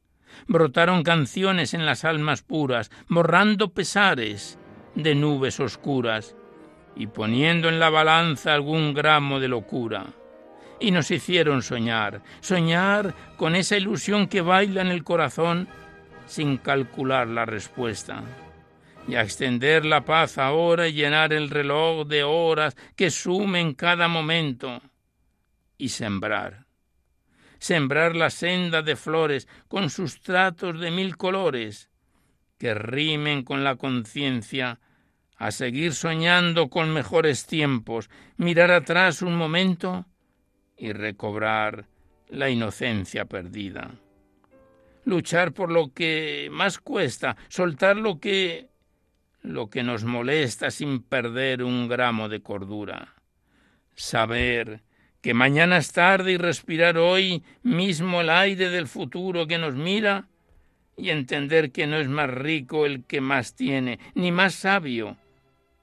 Brotaron 0.47 1.03
canciones 1.03 1.75
en 1.75 1.85
las 1.85 2.07
almas 2.07 2.41
puras, 2.41 2.91
borrando 3.09 3.75
pesares 3.75 4.59
de 4.95 5.15
nubes 5.15 5.61
oscuras, 5.61 6.35
y 6.97 7.09
poniendo 7.09 7.69
en 7.69 7.79
la 7.79 7.91
balanza 7.91 8.55
algún 8.55 8.95
gramo 8.95 9.39
de 9.39 9.49
locura 9.49 10.07
y 10.81 10.93
nos 10.93 11.11
hicieron 11.11 11.61
soñar, 11.63 12.23
soñar 12.41 13.15
con 13.37 13.55
esa 13.55 13.77
ilusión 13.77 14.29
que 14.29 14.41
baila 14.41 14.81
en 14.81 14.89
el 14.89 15.05
corazón 15.05 15.69
sin 16.27 16.57
calcular 16.57 17.27
la 17.27 17.45
respuesta, 17.45 18.23
y 19.09 19.17
a 19.17 19.23
extender 19.23 19.87
la 19.87 20.05
paz 20.05 20.37
ahora 20.37 20.87
y 20.87 20.93
llenar 20.93 21.33
el 21.33 21.49
reloj 21.49 22.07
de 22.07 22.25
horas 22.25 22.77
que 22.95 23.11
sumen 23.11 23.73
cada 23.73 24.07
momento, 24.07 24.83
y 25.79 25.89
sembrar, 25.89 26.67
sembrar 27.59 28.15
la 28.15 28.29
senda 28.29 28.83
de 28.83 28.97
flores 28.97 29.49
con 29.69 29.89
sustratos 29.89 30.79
de 30.79 30.91
mil 30.91 31.17
colores, 31.17 31.91
que 32.59 32.75
rimen 32.75 33.45
con 33.45 33.65
la 33.65 33.77
conciencia, 33.77 34.81
a 35.37 35.53
seguir 35.53 35.95
soñando 35.95 36.69
con 36.69 36.93
mejores 36.93 37.47
tiempos, 37.47 38.11
mirar 38.37 38.73
atrás 38.73 39.23
un 39.23 39.37
momento 39.37 40.05
y 40.77 40.93
recobrar 40.93 41.87
la 42.29 42.51
inocencia 42.51 43.25
perdida. 43.25 43.93
Luchar 45.05 45.53
por 45.53 45.71
lo 45.71 45.95
que 45.95 46.49
más 46.51 46.79
cuesta, 46.79 47.37
soltar 47.49 47.97
lo 47.97 48.19
que 48.19 48.68
lo 49.49 49.71
que 49.71 49.83
nos 49.83 50.05
molesta 50.05 50.71
sin 50.71 51.03
perder 51.03 51.63
un 51.63 51.89
gramo 51.89 52.29
de 52.29 52.41
cordura. 52.41 53.15
Saber 53.95 54.83
que 55.21 55.35
mañana 55.35 55.79
es 55.79 55.93
tarde 55.93 56.33
y 56.33 56.37
respirar 56.37 56.99
hoy 56.99 57.43
mismo 57.63 58.21
el 58.21 58.31
aire 58.31 58.69
del 58.69 58.87
futuro 58.87 59.47
que 59.47 59.59
nos 59.59 59.75
mira 59.75 60.29
y 60.97 61.11
entender 61.11 61.73
que 61.73 61.87
no 61.87 61.97
es 61.97 62.09
más 62.09 62.31
rico 62.31 62.87
el 62.87 63.05
que 63.05 63.21
más 63.21 63.55
tiene, 63.55 63.99
ni 64.15 64.31
más 64.31 64.55
sabio 64.55 65.17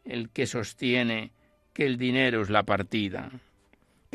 el 0.03 0.29
que 0.29 0.45
sostiene 0.45 1.31
que 1.73 1.85
el 1.85 1.97
dinero 1.97 2.41
es 2.41 2.49
la 2.49 2.63
partida 2.63 3.31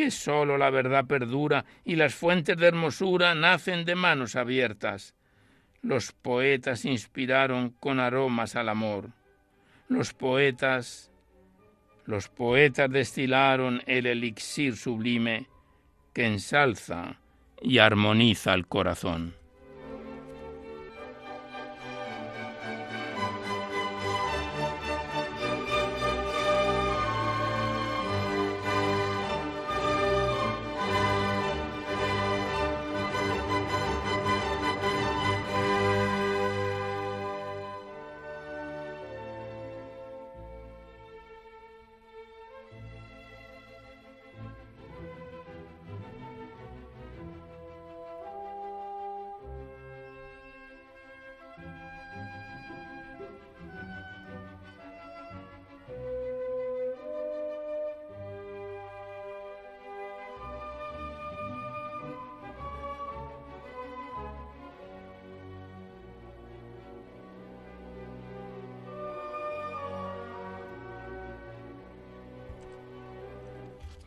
que 0.01 0.11
sólo 0.11 0.57
la 0.57 0.71
verdad 0.71 1.05
perdura 1.05 1.67
y 1.85 1.97
las 1.97 2.15
fuentes 2.15 2.57
de 2.57 2.69
hermosura 2.69 3.35
nacen 3.35 3.85
de 3.85 3.95
manos 3.97 4.35
abiertas. 4.35 5.15
Los 5.83 6.13
poetas 6.13 6.87
inspiraron 6.87 7.69
con 7.79 8.01
aromas 8.01 8.57
al 8.57 8.71
amor. 8.71 9.11
Los 9.91 10.15
poetas, 10.15 11.11
los 12.05 12.29
poetas 12.29 12.89
destilaron 12.89 13.83
el 13.87 14.07
elixir 14.07 14.77
sublime 14.77 15.49
que 16.15 16.27
ensalza 16.27 17.19
y 17.61 17.79
armoniza 17.79 18.55
el 18.55 18.69
corazón. 18.69 19.35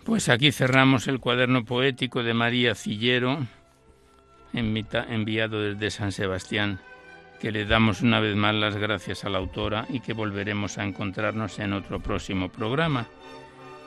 Pues 0.06 0.28
aquí 0.28 0.52
cerramos 0.52 1.08
el 1.08 1.22
cuaderno 1.22 1.64
poético 1.64 2.24
de 2.24 2.34
María 2.34 2.76
Cillero, 2.76 3.40
enviado 4.54 5.62
desde 5.62 5.92
San 5.92 6.12
Sebastián. 6.12 6.80
que 7.40 7.52
le 7.52 7.66
damos 7.66 8.02
una 8.02 8.22
vez 8.22 8.38
más 8.38 8.56
las 8.56 8.78
gracias 8.78 9.26
a 9.26 9.30
la 9.30 9.38
autora 9.38 9.86
y 9.90 10.00
que 10.00 10.14
volveremos 10.14 10.78
a 10.78 10.86
encontrarnos 10.86 11.60
en 11.60 11.74
otro 11.74 12.00
próximo 12.00 12.48
programa. 12.50 13.08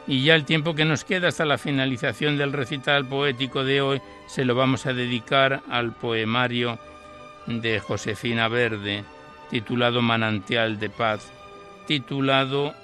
Y 0.07 0.25
ya 0.25 0.35
el 0.35 0.45
tiempo 0.45 0.75
que 0.75 0.85
nos 0.85 1.05
queda 1.05 1.29
hasta 1.29 1.47
la 1.47 1.57
finalización 1.57 2.37
del 2.37 2.53
recital 2.53 3.07
poético 3.07 3.65
de 3.65 3.81
hoy 3.81 4.03
se 4.27 4.45
lo 4.45 4.55
vamos 4.55 4.85
a 4.85 4.93
dedicar 4.93 5.63
al 5.71 5.95
poemario 5.95 6.79
de 7.47 7.81
Josefina 7.81 8.49
Verde, 8.49 9.05
titulado 9.49 10.03
Manantial 10.03 10.79
de 10.79 10.91
Paz, 10.91 11.33
titulado 11.87 12.75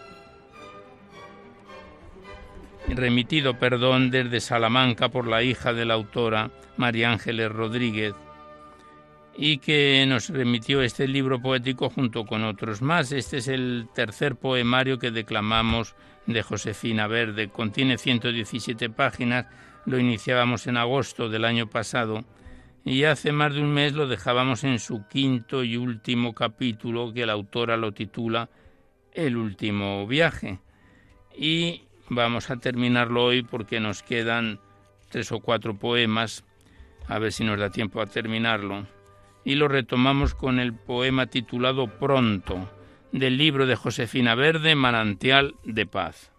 remitido, 2.96 3.58
perdón, 3.58 4.10
desde 4.10 4.40
Salamanca 4.40 5.08
por 5.08 5.26
la 5.26 5.42
hija 5.42 5.72
de 5.72 5.84
la 5.84 5.94
autora, 5.94 6.50
María 6.76 7.12
Ángeles 7.12 7.50
Rodríguez, 7.50 8.14
y 9.36 9.58
que 9.58 10.04
nos 10.06 10.28
remitió 10.28 10.82
este 10.82 11.08
libro 11.08 11.40
poético 11.40 11.88
junto 11.88 12.24
con 12.26 12.44
otros 12.44 12.82
más. 12.82 13.12
Este 13.12 13.38
es 13.38 13.48
el 13.48 13.88
tercer 13.94 14.36
poemario 14.36 14.98
que 14.98 15.10
declamamos 15.10 15.94
de 16.26 16.42
Josefina 16.42 17.06
Verde. 17.06 17.48
Contiene 17.48 17.98
117 17.98 18.90
páginas, 18.90 19.46
lo 19.86 19.98
iniciábamos 19.98 20.66
en 20.66 20.76
agosto 20.76 21.28
del 21.28 21.44
año 21.44 21.68
pasado 21.68 22.24
y 22.84 23.04
hace 23.04 23.32
más 23.32 23.54
de 23.54 23.60
un 23.60 23.72
mes 23.72 23.92
lo 23.92 24.06
dejábamos 24.06 24.64
en 24.64 24.78
su 24.78 25.06
quinto 25.06 25.62
y 25.62 25.76
último 25.76 26.34
capítulo 26.34 27.12
que 27.12 27.26
la 27.26 27.32
autora 27.32 27.76
lo 27.76 27.92
titula 27.92 28.50
El 29.12 29.36
último 29.36 30.06
viaje. 30.06 30.58
Y 31.36 31.82
vamos 32.14 32.50
a 32.50 32.56
terminarlo 32.56 33.24
hoy 33.24 33.42
porque 33.42 33.80
nos 33.80 34.02
quedan 34.02 34.60
tres 35.10 35.32
o 35.32 35.40
cuatro 35.40 35.74
poemas, 35.74 36.44
a 37.08 37.18
ver 37.18 37.32
si 37.32 37.44
nos 37.44 37.58
da 37.58 37.70
tiempo 37.70 38.00
a 38.00 38.06
terminarlo. 38.06 38.86
Y 39.44 39.56
lo 39.56 39.68
retomamos 39.68 40.34
con 40.34 40.60
el 40.60 40.72
poema 40.72 41.26
titulado 41.26 41.86
Pronto, 41.86 42.70
del 43.10 43.36
libro 43.36 43.66
de 43.66 43.76
Josefina 43.76 44.34
Verde, 44.34 44.74
Manantial 44.74 45.56
de 45.64 45.86
Paz. 45.86 46.30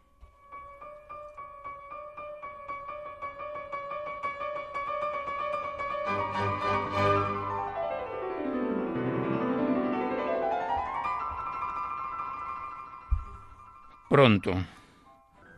Pronto, 14.09 14.53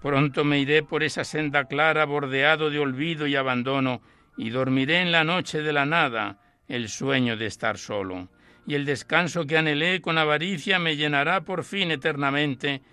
pronto 0.06 0.44
me 0.44 0.60
iré 0.60 0.84
por 0.84 1.02
esa 1.02 1.24
senda 1.24 1.66
clara 1.66 2.06
bordeado 2.06 2.70
de 2.70 2.78
olvido 2.78 3.26
y 3.26 3.36
abandono 3.36 4.04
y 4.38 4.52
dormiré 4.52 5.02
en 5.02 5.12
la 5.12 5.24
noche 5.24 5.64
de 5.64 5.74
la 5.74 5.88
nada 5.88 6.38
el 6.68 6.90
sueño 6.90 7.38
de 7.38 7.48
estar 7.48 7.80
solo 7.80 8.30
y 8.68 8.76
el 8.76 8.86
descanso 8.86 9.48
que 9.48 9.58
anhelé 9.58 10.02
con 10.02 10.20
avaricia 10.20 10.78
me 10.78 10.96
llenará 10.96 11.42
por 11.42 11.64
fin 11.64 11.90
eternamente, 11.90 12.84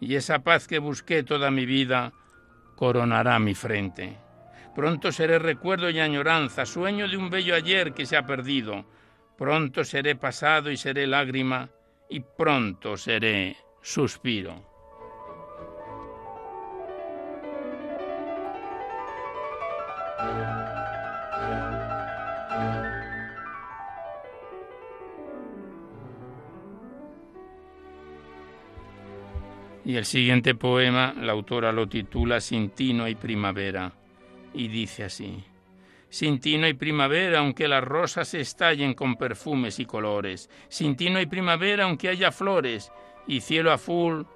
y 0.00 0.14
esa 0.14 0.38
paz 0.38 0.66
que 0.66 0.78
busqué 0.78 1.22
toda 1.22 1.50
mi 1.50 1.66
vida 1.66 2.14
coronará 2.74 3.38
mi 3.38 3.54
frente. 3.54 4.16
Pronto 4.74 5.12
seré 5.12 5.38
recuerdo 5.38 5.90
y 5.90 6.00
añoranza, 6.00 6.64
sueño 6.64 7.06
de 7.06 7.18
un 7.18 7.28
bello 7.28 7.54
ayer 7.54 7.92
que 7.92 8.06
se 8.06 8.16
ha 8.16 8.24
perdido. 8.24 8.86
Pronto 9.36 9.84
seré 9.84 10.16
pasado 10.16 10.70
y 10.70 10.78
seré 10.78 11.06
lágrima, 11.06 11.68
y 12.08 12.20
pronto 12.20 12.96
seré 12.96 13.56
suspiro. 13.82 14.71
Y 29.84 29.96
el 29.96 30.04
siguiente 30.04 30.54
poema, 30.54 31.12
la 31.20 31.32
autora 31.32 31.72
lo 31.72 31.88
titula 31.88 32.40
Sin 32.40 32.70
ti 32.70 32.92
no 32.92 33.04
hay 33.04 33.16
primavera, 33.16 33.92
y 34.54 34.68
dice 34.68 35.04
así. 35.04 35.44
Sin 36.08 36.40
ti 36.40 36.58
no 36.58 36.66
hay 36.66 36.74
primavera, 36.74 37.38
aunque 37.38 37.66
las 37.66 37.82
rosas 37.82 38.34
estallen 38.34 38.94
con 38.94 39.16
perfumes 39.16 39.80
y 39.80 39.86
colores. 39.86 40.50
Sin 40.68 40.94
ti 40.94 41.08
no 41.08 41.18
hay 41.18 41.26
primavera, 41.26 41.84
aunque 41.84 42.10
haya 42.10 42.30
flores 42.30 42.92
y 43.26 43.40
cielo 43.40 43.72
azul 43.72 44.26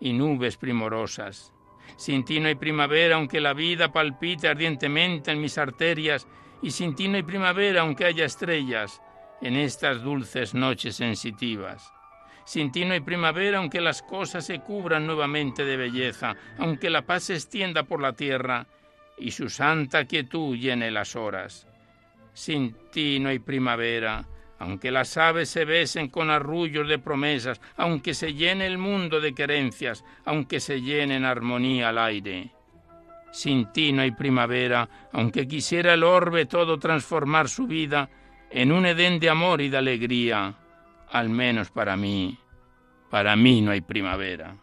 y 0.00 0.12
nubes 0.12 0.56
primorosas. 0.56 1.52
Sin 1.96 2.24
ti 2.24 2.38
no 2.38 2.46
hay 2.46 2.54
primavera, 2.54 3.16
aunque 3.16 3.40
la 3.40 3.54
vida 3.54 3.92
palpite 3.92 4.48
ardientemente 4.48 5.32
en 5.32 5.40
mis 5.40 5.58
arterias. 5.58 6.28
Y 6.62 6.70
sin 6.70 6.94
ti 6.94 7.08
no 7.08 7.16
hay 7.16 7.24
primavera, 7.24 7.80
aunque 7.80 8.04
haya 8.04 8.24
estrellas 8.24 9.02
en 9.42 9.56
estas 9.56 10.02
dulces 10.02 10.54
noches 10.54 10.94
sensitivas. 10.94 11.95
Sin 12.46 12.70
ti 12.70 12.84
no 12.84 12.94
hay 12.94 13.00
primavera, 13.00 13.58
aunque 13.58 13.80
las 13.80 14.02
cosas 14.02 14.46
se 14.46 14.60
cubran 14.60 15.04
nuevamente 15.04 15.64
de 15.64 15.76
belleza, 15.76 16.36
aunque 16.58 16.90
la 16.90 17.02
paz 17.02 17.24
se 17.24 17.34
extienda 17.34 17.82
por 17.82 18.00
la 18.00 18.12
tierra 18.12 18.68
y 19.18 19.32
su 19.32 19.50
santa 19.50 20.04
quietud 20.04 20.56
llene 20.56 20.92
las 20.92 21.16
horas. 21.16 21.66
Sin 22.32 22.76
ti 22.92 23.18
no 23.18 23.30
hay 23.30 23.40
primavera, 23.40 24.24
aunque 24.60 24.92
las 24.92 25.16
aves 25.16 25.48
se 25.48 25.64
besen 25.64 26.08
con 26.08 26.30
arrullos 26.30 26.88
de 26.88 27.00
promesas, 27.00 27.60
aunque 27.76 28.14
se 28.14 28.32
llene 28.32 28.66
el 28.66 28.78
mundo 28.78 29.20
de 29.20 29.34
querencias, 29.34 30.04
aunque 30.24 30.60
se 30.60 30.80
llene 30.80 31.16
en 31.16 31.24
armonía 31.24 31.88
al 31.88 31.98
aire. 31.98 32.52
Sin 33.32 33.72
ti 33.72 33.90
no 33.90 34.02
hay 34.02 34.12
primavera, 34.12 34.88
aunque 35.12 35.48
quisiera 35.48 35.94
el 35.94 36.04
orbe 36.04 36.46
todo 36.46 36.78
transformar 36.78 37.48
su 37.48 37.66
vida 37.66 38.08
en 38.50 38.70
un 38.70 38.86
edén 38.86 39.18
de 39.18 39.30
amor 39.30 39.60
y 39.60 39.68
de 39.68 39.78
alegría 39.78 40.54
al 41.18 41.28
menos 41.28 41.70
para 41.70 41.96
mí, 41.96 42.38
para 43.10 43.36
mí 43.36 43.60
no 43.62 43.70
hay 43.70 43.80
primavera. 43.80 44.56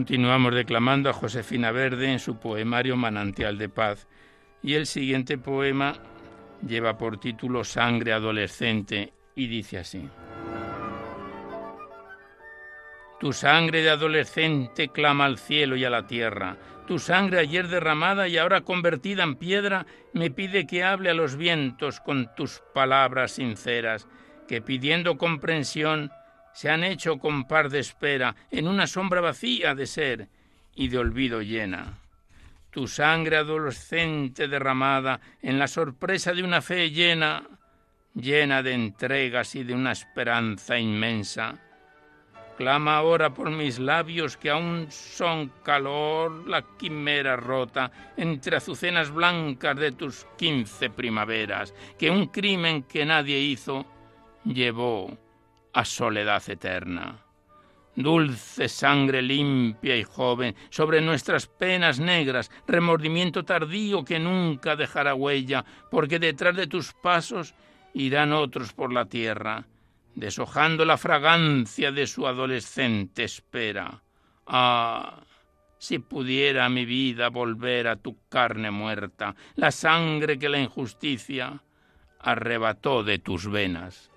Continuamos 0.00 0.54
declamando 0.54 1.10
a 1.10 1.12
Josefina 1.12 1.72
Verde 1.72 2.10
en 2.10 2.20
su 2.20 2.40
poemario 2.40 2.96
Manantial 2.96 3.58
de 3.58 3.68
Paz 3.68 4.08
y 4.62 4.72
el 4.72 4.86
siguiente 4.86 5.36
poema 5.36 5.92
lleva 6.66 6.96
por 6.96 7.20
título 7.20 7.64
Sangre 7.64 8.14
adolescente 8.14 9.12
y 9.36 9.46
dice 9.46 9.76
así. 9.76 10.08
Tu 13.20 13.34
sangre 13.34 13.82
de 13.82 13.90
adolescente 13.90 14.88
clama 14.88 15.26
al 15.26 15.36
cielo 15.36 15.76
y 15.76 15.84
a 15.84 15.90
la 15.90 16.06
tierra. 16.06 16.56
Tu 16.86 16.98
sangre 16.98 17.40
ayer 17.40 17.68
derramada 17.68 18.26
y 18.26 18.38
ahora 18.38 18.62
convertida 18.62 19.22
en 19.22 19.34
piedra 19.34 19.84
me 20.14 20.30
pide 20.30 20.66
que 20.66 20.82
hable 20.82 21.10
a 21.10 21.14
los 21.14 21.36
vientos 21.36 22.00
con 22.00 22.34
tus 22.34 22.62
palabras 22.72 23.32
sinceras, 23.32 24.08
que 24.48 24.62
pidiendo 24.62 25.18
comprensión 25.18 26.10
se 26.52 26.70
han 26.70 26.84
hecho 26.84 27.18
con 27.18 27.44
par 27.44 27.70
de 27.70 27.78
espera 27.78 28.34
en 28.50 28.68
una 28.68 28.86
sombra 28.86 29.20
vacía 29.20 29.74
de 29.74 29.86
ser 29.86 30.28
y 30.74 30.88
de 30.88 30.98
olvido 30.98 31.42
llena. 31.42 31.98
Tu 32.70 32.86
sangre 32.86 33.36
adolescente 33.36 34.46
derramada 34.46 35.20
en 35.42 35.58
la 35.58 35.66
sorpresa 35.66 36.32
de 36.32 36.42
una 36.42 36.62
fe 36.62 36.90
llena, 36.90 37.44
llena 38.14 38.62
de 38.62 38.72
entregas 38.72 39.54
y 39.54 39.64
de 39.64 39.74
una 39.74 39.92
esperanza 39.92 40.78
inmensa. 40.78 41.58
Clama 42.56 42.98
ahora 42.98 43.32
por 43.32 43.50
mis 43.50 43.78
labios 43.78 44.36
que 44.36 44.50
aún 44.50 44.86
son 44.90 45.50
calor 45.64 46.46
la 46.46 46.62
quimera 46.76 47.34
rota 47.34 47.90
entre 48.16 48.56
azucenas 48.56 49.10
blancas 49.10 49.76
de 49.76 49.92
tus 49.92 50.26
quince 50.36 50.90
primaveras, 50.90 51.74
que 51.98 52.10
un 52.10 52.26
crimen 52.26 52.82
que 52.82 53.06
nadie 53.06 53.38
hizo 53.38 53.86
llevó 54.44 55.16
a 55.72 55.84
soledad 55.84 56.42
eterna. 56.48 57.24
Dulce 57.96 58.68
sangre 58.68 59.20
limpia 59.20 59.96
y 59.96 60.04
joven, 60.04 60.54
sobre 60.70 61.00
nuestras 61.00 61.46
penas 61.46 61.98
negras, 61.98 62.50
remordimiento 62.66 63.44
tardío 63.44 64.04
que 64.04 64.18
nunca 64.18 64.76
dejará 64.76 65.14
huella, 65.14 65.64
porque 65.90 66.18
detrás 66.18 66.56
de 66.56 66.66
tus 66.66 66.92
pasos 66.92 67.54
irán 67.92 68.32
otros 68.32 68.72
por 68.72 68.92
la 68.92 69.06
tierra, 69.06 69.66
deshojando 70.14 70.84
la 70.84 70.96
fragancia 70.96 71.92
de 71.92 72.06
su 72.06 72.26
adolescente 72.26 73.24
espera. 73.24 74.02
Ah, 74.46 75.20
si 75.78 75.98
pudiera 75.98 76.68
mi 76.68 76.84
vida 76.84 77.28
volver 77.28 77.88
a 77.88 77.96
tu 77.96 78.16
carne 78.28 78.70
muerta, 78.70 79.34
la 79.56 79.70
sangre 79.70 80.38
que 80.38 80.48
la 80.48 80.60
injusticia 80.60 81.62
arrebató 82.18 83.02
de 83.02 83.18
tus 83.18 83.50
venas. 83.50 84.09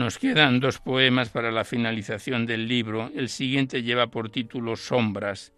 Nos 0.00 0.16
quedan 0.16 0.60
dos 0.60 0.78
poemas 0.78 1.28
para 1.28 1.50
la 1.50 1.62
finalización 1.62 2.46
del 2.46 2.66
libro. 2.66 3.10
El 3.14 3.28
siguiente 3.28 3.82
lleva 3.82 4.06
por 4.06 4.30
título 4.30 4.74
Sombras 4.74 5.52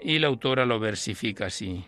y 0.00 0.18
la 0.18 0.26
autora 0.26 0.66
lo 0.66 0.80
versifica 0.80 1.46
así. 1.46 1.84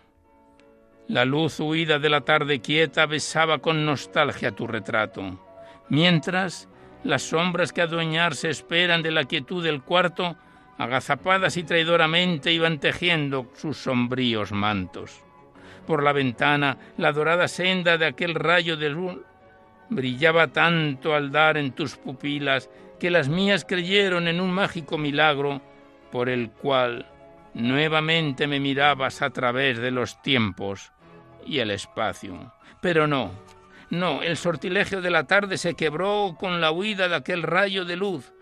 La 1.08 1.24
luz 1.24 1.58
huida 1.58 1.98
de 1.98 2.10
la 2.10 2.20
tarde 2.20 2.60
quieta 2.60 3.06
besaba 3.06 3.58
con 3.58 3.84
nostalgia 3.84 4.52
tu 4.52 4.68
retrato, 4.68 5.44
mientras 5.88 6.68
las 7.02 7.22
sombras 7.22 7.72
que 7.72 7.82
adueñarse 7.82 8.48
esperan 8.48 9.02
de 9.02 9.10
la 9.10 9.24
quietud 9.24 9.64
del 9.64 9.82
cuarto, 9.82 10.36
agazapadas 10.78 11.56
y 11.56 11.64
traidoramente 11.64 12.52
iban 12.52 12.78
tejiendo 12.78 13.50
sus 13.56 13.78
sombríos 13.78 14.52
mantos. 14.52 15.24
Por 15.88 16.04
la 16.04 16.12
ventana, 16.12 16.78
la 16.98 17.10
dorada 17.10 17.48
senda 17.48 17.98
de 17.98 18.06
aquel 18.06 18.36
rayo 18.36 18.76
de 18.76 18.90
luz 18.90 19.18
brillaba 19.88 20.48
tanto 20.48 21.14
al 21.14 21.30
dar 21.30 21.56
en 21.56 21.72
tus 21.72 21.96
pupilas 21.96 22.70
que 22.98 23.10
las 23.10 23.28
mías 23.28 23.64
creyeron 23.64 24.28
en 24.28 24.40
un 24.40 24.52
mágico 24.52 24.98
milagro 24.98 25.60
por 26.10 26.28
el 26.28 26.50
cual 26.50 27.06
nuevamente 27.54 28.46
me 28.46 28.60
mirabas 28.60 29.22
a 29.22 29.30
través 29.30 29.78
de 29.78 29.90
los 29.90 30.20
tiempos 30.22 30.92
y 31.46 31.58
el 31.58 31.70
espacio. 31.70 32.52
Pero 32.80 33.06
no, 33.06 33.32
no, 33.90 34.22
el 34.22 34.36
sortilegio 34.36 35.00
de 35.00 35.10
la 35.10 35.26
tarde 35.26 35.58
se 35.58 35.74
quebró 35.74 36.36
con 36.38 36.60
la 36.60 36.70
huida 36.70 37.08
de 37.08 37.16
aquel 37.16 37.42
rayo 37.42 37.84
de 37.84 37.96
luz, 37.96 38.32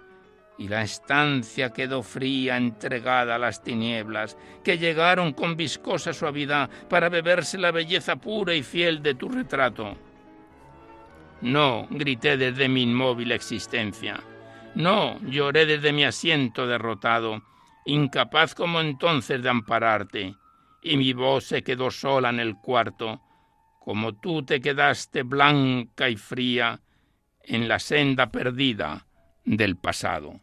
y 0.59 0.69
la 0.69 0.83
estancia 0.83 1.73
quedó 1.73 2.03
fría, 2.03 2.59
entregada 2.59 3.37
a 3.37 3.39
las 3.39 3.63
tinieblas, 3.63 4.37
que 4.63 4.77
llegaron 4.77 5.33
con 5.33 5.57
viscosa 5.57 6.13
suavidad 6.13 6.69
para 6.91 7.09
beberse 7.09 7.57
la 7.57 7.71
belleza 7.71 8.17
pura 8.17 8.55
y 8.55 8.63
fiel 8.63 9.03
de 9.03 9.15
tu 9.15 9.31
retrato. 9.31 9.97
No, 11.43 11.87
grité 11.91 12.37
desde 12.37 12.69
mi 12.69 12.83
inmóvil 12.83 13.33
existencia. 13.33 14.23
No, 14.75 15.19
lloré 15.21 15.67
desde 15.67 15.93
mi 15.93 16.05
asiento 16.05 16.67
derrotado, 16.67 17.43
incapaz 17.87 18.55
como 18.55 18.81
entonces 18.81 19.43
de 19.43 19.49
ampararte, 19.49 20.35
y 20.83 20.97
mi 20.97 21.13
voz 21.13 21.45
se 21.45 21.63
quedó 21.63 21.91
sola 21.91 22.31
en 22.31 22.41
el 22.41 22.57
cuarto, 22.57 23.21
como 23.81 24.15
tú 24.15 24.45
te 24.45 24.61
quedaste 24.61 25.23
blanca 25.23 26.09
y 26.09 26.17
fría 26.17 26.81
en 27.43 27.69
la 27.69 27.79
senda 27.79 28.31
perdida 28.31 29.07
del 29.45 29.77
pasado. 29.77 30.41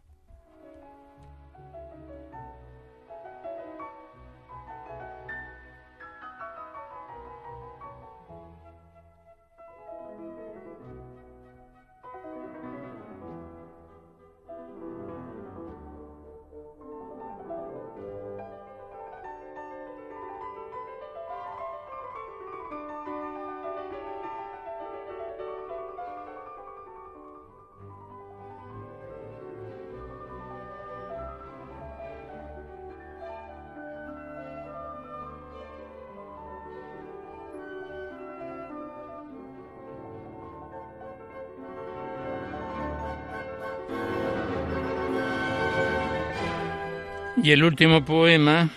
Y 47.48 47.52
el 47.54 47.64
último 47.64 48.04
poema, 48.04 48.70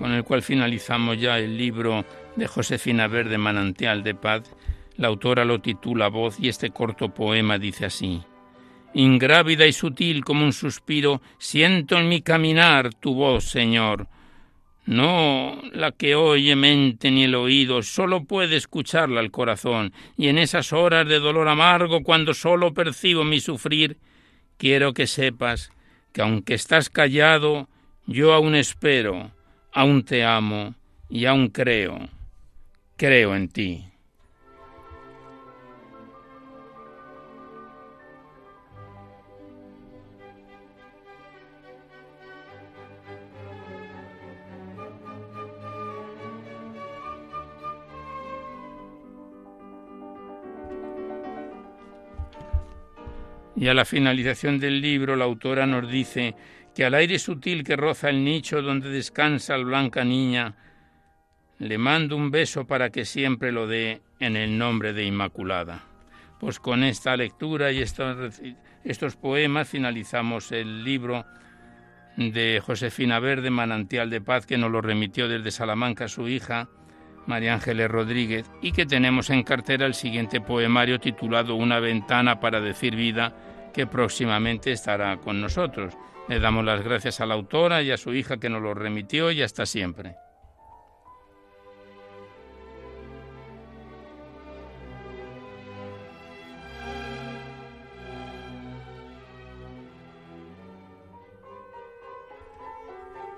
con 0.00 0.10
el 0.10 0.24
cual 0.24 0.42
finalizamos 0.42 1.20
ya 1.20 1.38
el 1.38 1.56
libro 1.56 2.04
de 2.34 2.48
Josefina 2.48 3.06
Verde, 3.06 3.38
Manantial 3.38 4.02
de 4.02 4.16
Paz, 4.16 4.42
la 4.96 5.06
autora 5.06 5.44
lo 5.44 5.60
titula 5.60 6.08
Voz 6.08 6.40
y 6.40 6.48
este 6.48 6.70
corto 6.70 7.14
poema 7.14 7.60
dice 7.60 7.84
así. 7.84 8.20
Ingrávida 8.92 9.68
y 9.68 9.72
sutil 9.72 10.24
como 10.24 10.44
un 10.44 10.52
suspiro, 10.52 11.22
siento 11.38 11.96
en 11.96 12.08
mi 12.08 12.22
caminar 12.22 12.92
tu 12.92 13.14
voz, 13.14 13.44
Señor. 13.44 14.08
No 14.84 15.60
la 15.70 15.92
que 15.92 16.16
oye 16.16 16.56
mente 16.56 17.08
ni 17.12 17.22
el 17.22 17.36
oído, 17.36 17.84
solo 17.84 18.24
puede 18.24 18.56
escucharla 18.56 19.20
el 19.20 19.30
corazón, 19.30 19.92
y 20.16 20.26
en 20.26 20.38
esas 20.38 20.72
horas 20.72 21.06
de 21.06 21.20
dolor 21.20 21.46
amargo, 21.46 22.02
cuando 22.02 22.34
solo 22.34 22.74
percibo 22.74 23.22
mi 23.22 23.38
sufrir, 23.38 23.96
quiero 24.56 24.92
que 24.92 25.06
sepas 25.06 25.70
que 26.12 26.20
aunque 26.20 26.54
estás 26.54 26.90
callado, 26.90 27.68
yo 28.06 28.32
aún 28.32 28.54
espero, 28.54 29.30
aún 29.72 30.04
te 30.04 30.24
amo 30.24 30.74
y 31.08 31.26
aún 31.26 31.48
creo, 31.48 31.98
creo 32.96 33.34
en 33.36 33.48
ti. 33.48 33.92
Y 53.54 53.68
a 53.68 53.74
la 53.74 53.84
finalización 53.84 54.58
del 54.58 54.80
libro 54.80 55.14
la 55.14 55.24
autora 55.24 55.66
nos 55.66 55.88
dice 55.88 56.34
que 56.74 56.84
al 56.84 56.94
aire 56.94 57.18
sutil 57.18 57.64
que 57.64 57.76
roza 57.76 58.08
el 58.10 58.24
nicho 58.24 58.62
donde 58.62 58.88
descansa 58.88 59.56
la 59.56 59.64
blanca 59.64 60.04
niña, 60.04 60.54
le 61.58 61.78
mando 61.78 62.16
un 62.16 62.30
beso 62.30 62.66
para 62.66 62.90
que 62.90 63.04
siempre 63.04 63.52
lo 63.52 63.66
dé 63.66 64.02
en 64.18 64.36
el 64.36 64.58
nombre 64.58 64.92
de 64.92 65.04
Inmaculada. 65.04 65.84
Pues 66.40 66.58
con 66.58 66.82
esta 66.82 67.16
lectura 67.16 67.70
y 67.70 67.80
estos, 67.80 69.16
poemas 69.16 69.68
finalizamos 69.68 70.50
el 70.50 70.82
libro 70.82 71.24
de 72.16 72.60
Josefina 72.64 73.20
Verde, 73.20 73.50
Manantial 73.50 74.10
de 74.10 74.20
Paz, 74.20 74.44
que 74.44 74.58
nos 74.58 74.72
lo 74.72 74.80
remitió 74.80 75.28
desde 75.28 75.52
Salamanca 75.52 76.08
su 76.08 76.28
hija, 76.28 76.68
María 77.26 77.54
Ángeles 77.54 77.88
Rodríguez, 77.88 78.50
y 78.60 78.72
que 78.72 78.84
tenemos 78.84 79.30
en 79.30 79.44
cartera 79.44 79.86
el 79.86 79.94
siguiente 79.94 80.40
poemario 80.40 80.98
titulado 80.98 81.54
Una 81.54 81.78
ventana 81.78 82.40
para 82.40 82.60
decir 82.60 82.96
vida, 82.96 83.36
que 83.72 83.86
próximamente 83.86 84.72
estará 84.72 85.16
con 85.18 85.40
nosotros. 85.40 85.94
Le 86.32 86.40
damos 86.40 86.64
las 86.64 86.82
gracias 86.82 87.20
a 87.20 87.26
la 87.26 87.34
autora 87.34 87.82
y 87.82 87.90
a 87.90 87.98
su 87.98 88.14
hija 88.14 88.38
que 88.38 88.48
nos 88.48 88.62
lo 88.62 88.72
remitió 88.72 89.30
y 89.30 89.42
hasta 89.42 89.66
siempre. 89.66 90.14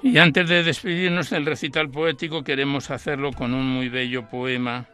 Y 0.01 0.17
antes 0.19 0.49
de 0.49 0.63
despedirnos 0.63 1.31
del 1.31 1.47
recital 1.47 1.91
poético 1.91 2.45
queremos 2.45 2.93
hacerlo 2.93 3.33
con 3.33 3.55
un 3.55 3.67
muy 3.67 3.89
bello 3.89 4.29
poema 4.29 4.87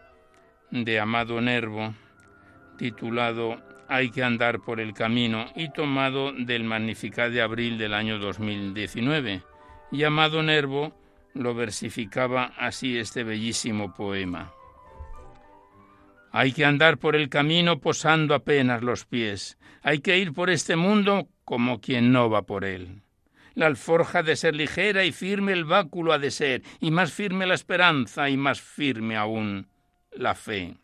de 0.71 0.99
Amado 0.99 1.39
Nervo 1.43 1.93
titulado 2.79 3.70
hay 3.91 4.11
que 4.11 4.23
andar 4.23 4.61
por 4.61 4.79
el 4.79 4.95
camino 4.95 5.47
y 5.57 5.73
tomado 5.73 6.33
del 6.33 6.63
Magnificat 6.63 7.33
de 7.33 7.43
abril 7.43 7.77
del 7.77 7.93
año 7.93 8.21
2019. 8.21 9.43
Llamado 9.91 10.45
Nervo 10.45 10.95
lo 11.35 11.55
versificaba 11.55 12.53
así 12.57 12.97
este 12.97 13.25
bellísimo 13.25 13.93
poema. 13.93 14.53
Hay 16.31 16.53
que 16.53 16.65
andar 16.65 16.99
por 16.99 17.17
el 17.17 17.29
camino 17.29 17.81
posando 17.81 18.37
apenas 18.37 18.81
los 18.83 19.07
pies. 19.07 19.59
Hay 19.83 19.99
que 19.99 20.19
ir 20.19 20.33
por 20.33 20.51
este 20.51 20.77
mundo 20.77 21.27
como 21.45 21.81
quien 21.81 22.13
no 22.13 22.31
va 22.31 22.43
por 22.43 22.65
él. 22.65 23.03
La 23.55 23.67
alforja 23.67 24.21
ha 24.21 24.23
de 24.23 24.37
ser 24.37 24.55
ligera 24.55 25.05
y 25.05 25.11
firme 25.11 25.53
el 25.53 25.65
báculo 25.65 26.13
ha 26.13 26.19
de 26.21 26.31
ser, 26.31 26.63
y 26.79 26.93
más 26.93 27.13
firme 27.13 27.45
la 27.45 27.55
esperanza 27.55 28.31
y 28.31 28.37
más 28.37 28.61
firme 28.61 29.17
aún 29.17 29.67
la 30.13 30.37
fe. 30.37 30.77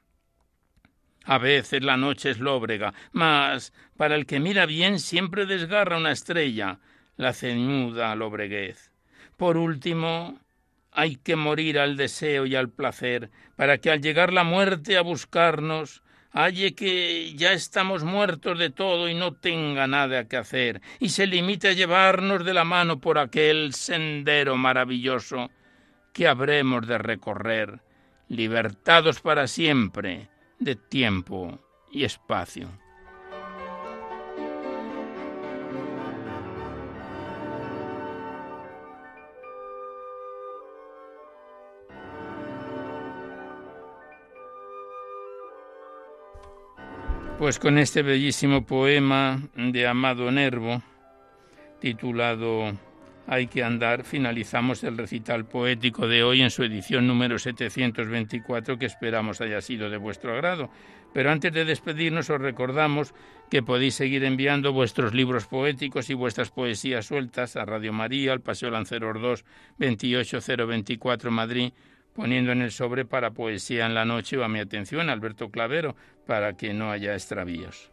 A 1.26 1.38
veces 1.38 1.82
la 1.82 1.96
noche 1.96 2.30
es 2.30 2.38
lóbrega, 2.38 2.94
mas 3.12 3.72
para 3.96 4.14
el 4.14 4.26
que 4.26 4.38
mira 4.38 4.64
bien 4.64 5.00
siempre 5.00 5.44
desgarra 5.44 5.96
una 5.96 6.12
estrella 6.12 6.78
la 7.16 7.32
ceñuda 7.32 8.14
lobreguez. 8.14 8.92
Por 9.36 9.56
último, 9.56 10.38
hay 10.92 11.16
que 11.16 11.34
morir 11.34 11.78
al 11.78 11.96
deseo 11.96 12.46
y 12.46 12.54
al 12.54 12.70
placer, 12.70 13.30
para 13.56 13.78
que 13.78 13.90
al 13.90 14.00
llegar 14.00 14.32
la 14.32 14.44
muerte 14.44 14.96
a 14.96 15.02
buscarnos, 15.02 16.02
halle 16.32 16.74
que 16.74 17.34
ya 17.34 17.52
estamos 17.52 18.04
muertos 18.04 18.58
de 18.58 18.70
todo 18.70 19.08
y 19.08 19.14
no 19.14 19.34
tenga 19.34 19.86
nada 19.86 20.28
que 20.28 20.36
hacer, 20.36 20.80
y 21.00 21.08
se 21.08 21.26
limite 21.26 21.68
a 21.68 21.72
llevarnos 21.72 22.44
de 22.44 22.54
la 22.54 22.64
mano 22.64 23.00
por 23.00 23.18
aquel 23.18 23.74
sendero 23.74 24.56
maravilloso 24.56 25.50
que 26.12 26.28
habremos 26.28 26.86
de 26.86 26.98
recorrer, 26.98 27.80
libertados 28.28 29.20
para 29.20 29.48
siempre, 29.48 30.28
de 30.58 30.76
tiempo 30.76 31.58
y 31.90 32.04
espacio. 32.04 32.68
Pues 47.38 47.58
con 47.58 47.76
este 47.76 48.00
bellísimo 48.02 48.64
poema 48.64 49.38
de 49.54 49.86
Amado 49.86 50.30
Nervo, 50.30 50.82
titulado 51.80 52.72
hay 53.28 53.48
que 53.48 53.64
andar, 53.64 54.04
finalizamos 54.04 54.84
el 54.84 54.96
recital 54.96 55.46
poético 55.46 56.06
de 56.06 56.22
hoy 56.22 56.42
en 56.42 56.50
su 56.50 56.62
edición 56.62 57.08
número 57.08 57.40
724 57.40 58.78
que 58.78 58.86
esperamos 58.86 59.40
haya 59.40 59.60
sido 59.60 59.90
de 59.90 59.96
vuestro 59.96 60.32
agrado. 60.32 60.70
Pero 61.12 61.32
antes 61.32 61.52
de 61.52 61.64
despedirnos 61.64 62.30
os 62.30 62.40
recordamos 62.40 63.14
que 63.50 63.64
podéis 63.64 63.96
seguir 63.96 64.22
enviando 64.22 64.72
vuestros 64.72 65.12
libros 65.12 65.46
poéticos 65.48 66.08
y 66.08 66.14
vuestras 66.14 66.50
poesías 66.50 67.06
sueltas 67.06 67.56
a 67.56 67.64
Radio 67.64 67.92
María, 67.92 68.32
al 68.32 68.42
Paseo 68.42 68.70
Lanceros 68.70 69.20
2, 69.20 69.44
28024 69.78 71.30
Madrid 71.32 71.72
poniendo 72.14 72.52
en 72.52 72.62
el 72.62 72.70
sobre 72.70 73.04
para 73.04 73.32
poesía 73.32 73.86
en 73.86 73.94
la 73.94 74.06
noche 74.06 74.38
o 74.38 74.44
a 74.44 74.48
mi 74.48 74.58
atención, 74.58 75.10
Alberto 75.10 75.50
Clavero, 75.50 75.96
para 76.26 76.56
que 76.56 76.72
no 76.72 76.90
haya 76.90 77.12
extravíos. 77.12 77.90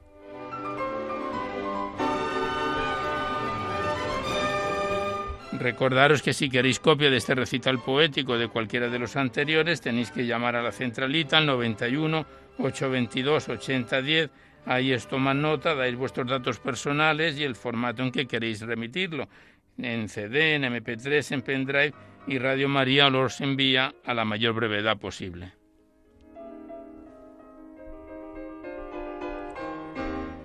Recordaros 5.60 6.22
que 6.24 6.34
si 6.34 6.50
queréis 6.50 6.80
copia 6.80 7.10
de 7.10 7.18
este 7.18 7.36
recital 7.36 7.80
poético 7.80 8.38
de 8.38 8.48
cualquiera 8.48 8.90
de 8.90 9.00
los 9.00 9.16
anteriores, 9.16 9.82
tenéis 9.82 10.12
que 10.12 10.26
llamar 10.26 10.56
a 10.56 10.64
la 10.64 10.72
centralita 10.72 11.38
al 11.38 11.46
91 11.46 12.26
822 12.58 13.50
8010. 13.50 14.32
Ahí 14.66 14.94
os 14.94 15.08
toman 15.08 15.42
nota, 15.42 15.76
dais 15.76 15.96
vuestros 15.96 16.28
datos 16.28 16.58
personales 16.60 17.38
y 17.38 17.44
el 17.44 17.56
formato 17.56 18.02
en 18.02 18.12
que 18.12 18.28
queréis 18.28 18.62
remitirlo, 18.62 19.28
en 19.78 20.10
CD, 20.10 20.56
en 20.56 20.64
MP3, 20.64 21.32
en 21.34 21.42
pendrive 21.42 21.94
y 22.28 22.40
Radio 22.40 22.70
María 22.70 23.10
los 23.10 23.42
envía 23.42 23.94
a 24.06 24.14
la 24.14 24.26
mayor 24.26 24.54
brevedad 24.54 24.98
posible. 24.98 25.54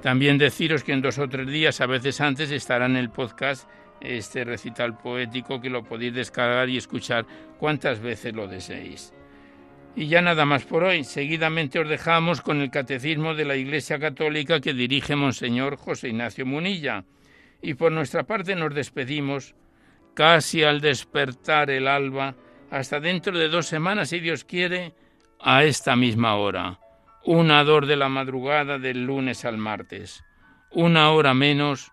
También 0.03 0.39
deciros 0.39 0.85
que 0.85 0.93
en 0.93 1.03
dos 1.03 1.19
o 1.19 1.29
tres 1.29 1.47
días, 1.47 1.81
a 1.81 1.87
veces 1.87 2.21
antes, 2.21 2.51
estará 2.51 2.87
en 2.87 2.97
el 2.97 3.11
podcast 3.11 3.69
este 4.01 4.45
recital 4.45 4.97
poético 4.97 5.61
que 5.61 5.71
lo 5.71 5.85
podéis 5.85 6.15
descargar 6.15 6.69
y 6.69 6.77
escuchar 6.77 7.27
cuantas 7.59 8.01
veces 8.01 8.35
lo 8.35 8.49
deseéis. 8.49 9.13
Y 9.97 10.07
ya 10.07 10.23
nada 10.23 10.45
más 10.45 10.65
por 10.65 10.85
hoy. 10.85 11.03
Seguidamente 11.03 11.81
os 11.81 11.89
dejamos 11.89 12.41
con 12.41 12.61
el 12.61 12.71
Catecismo 12.71 13.35
de 13.35 13.45
la 13.45 13.57
Iglesia 13.57 13.99
Católica 13.99 14.61
que 14.61 14.73
dirige 14.73 15.17
Monseñor 15.17 15.77
José 15.77 16.09
Ignacio 16.09 16.47
Munilla. 16.47 17.05
Y 17.61 17.75
por 17.75 17.91
nuestra 17.91 18.23
parte 18.23 18.55
nos 18.55 18.75
despedimos 18.75 19.57
casi 20.15 20.63
al 20.63 20.81
despertar 20.81 21.71
el 21.71 21.89
alba, 21.89 22.35
hasta 22.71 23.01
dentro 23.01 23.37
de 23.37 23.49
dos 23.49 23.67
semanas, 23.67 24.11
si 24.11 24.21
Dios 24.21 24.45
quiere, 24.45 24.95
a 25.41 25.65
esta 25.65 25.97
misma 25.97 26.35
hora, 26.35 26.81
una 27.25 27.63
dor 27.65 27.87
de 27.87 27.97
la 27.97 28.09
madrugada 28.09 28.79
del 28.79 29.05
lunes 29.05 29.45
al 29.45 29.59
martes, 29.59 30.25
una 30.73 31.13
hora 31.13 31.35
menos 31.35 31.93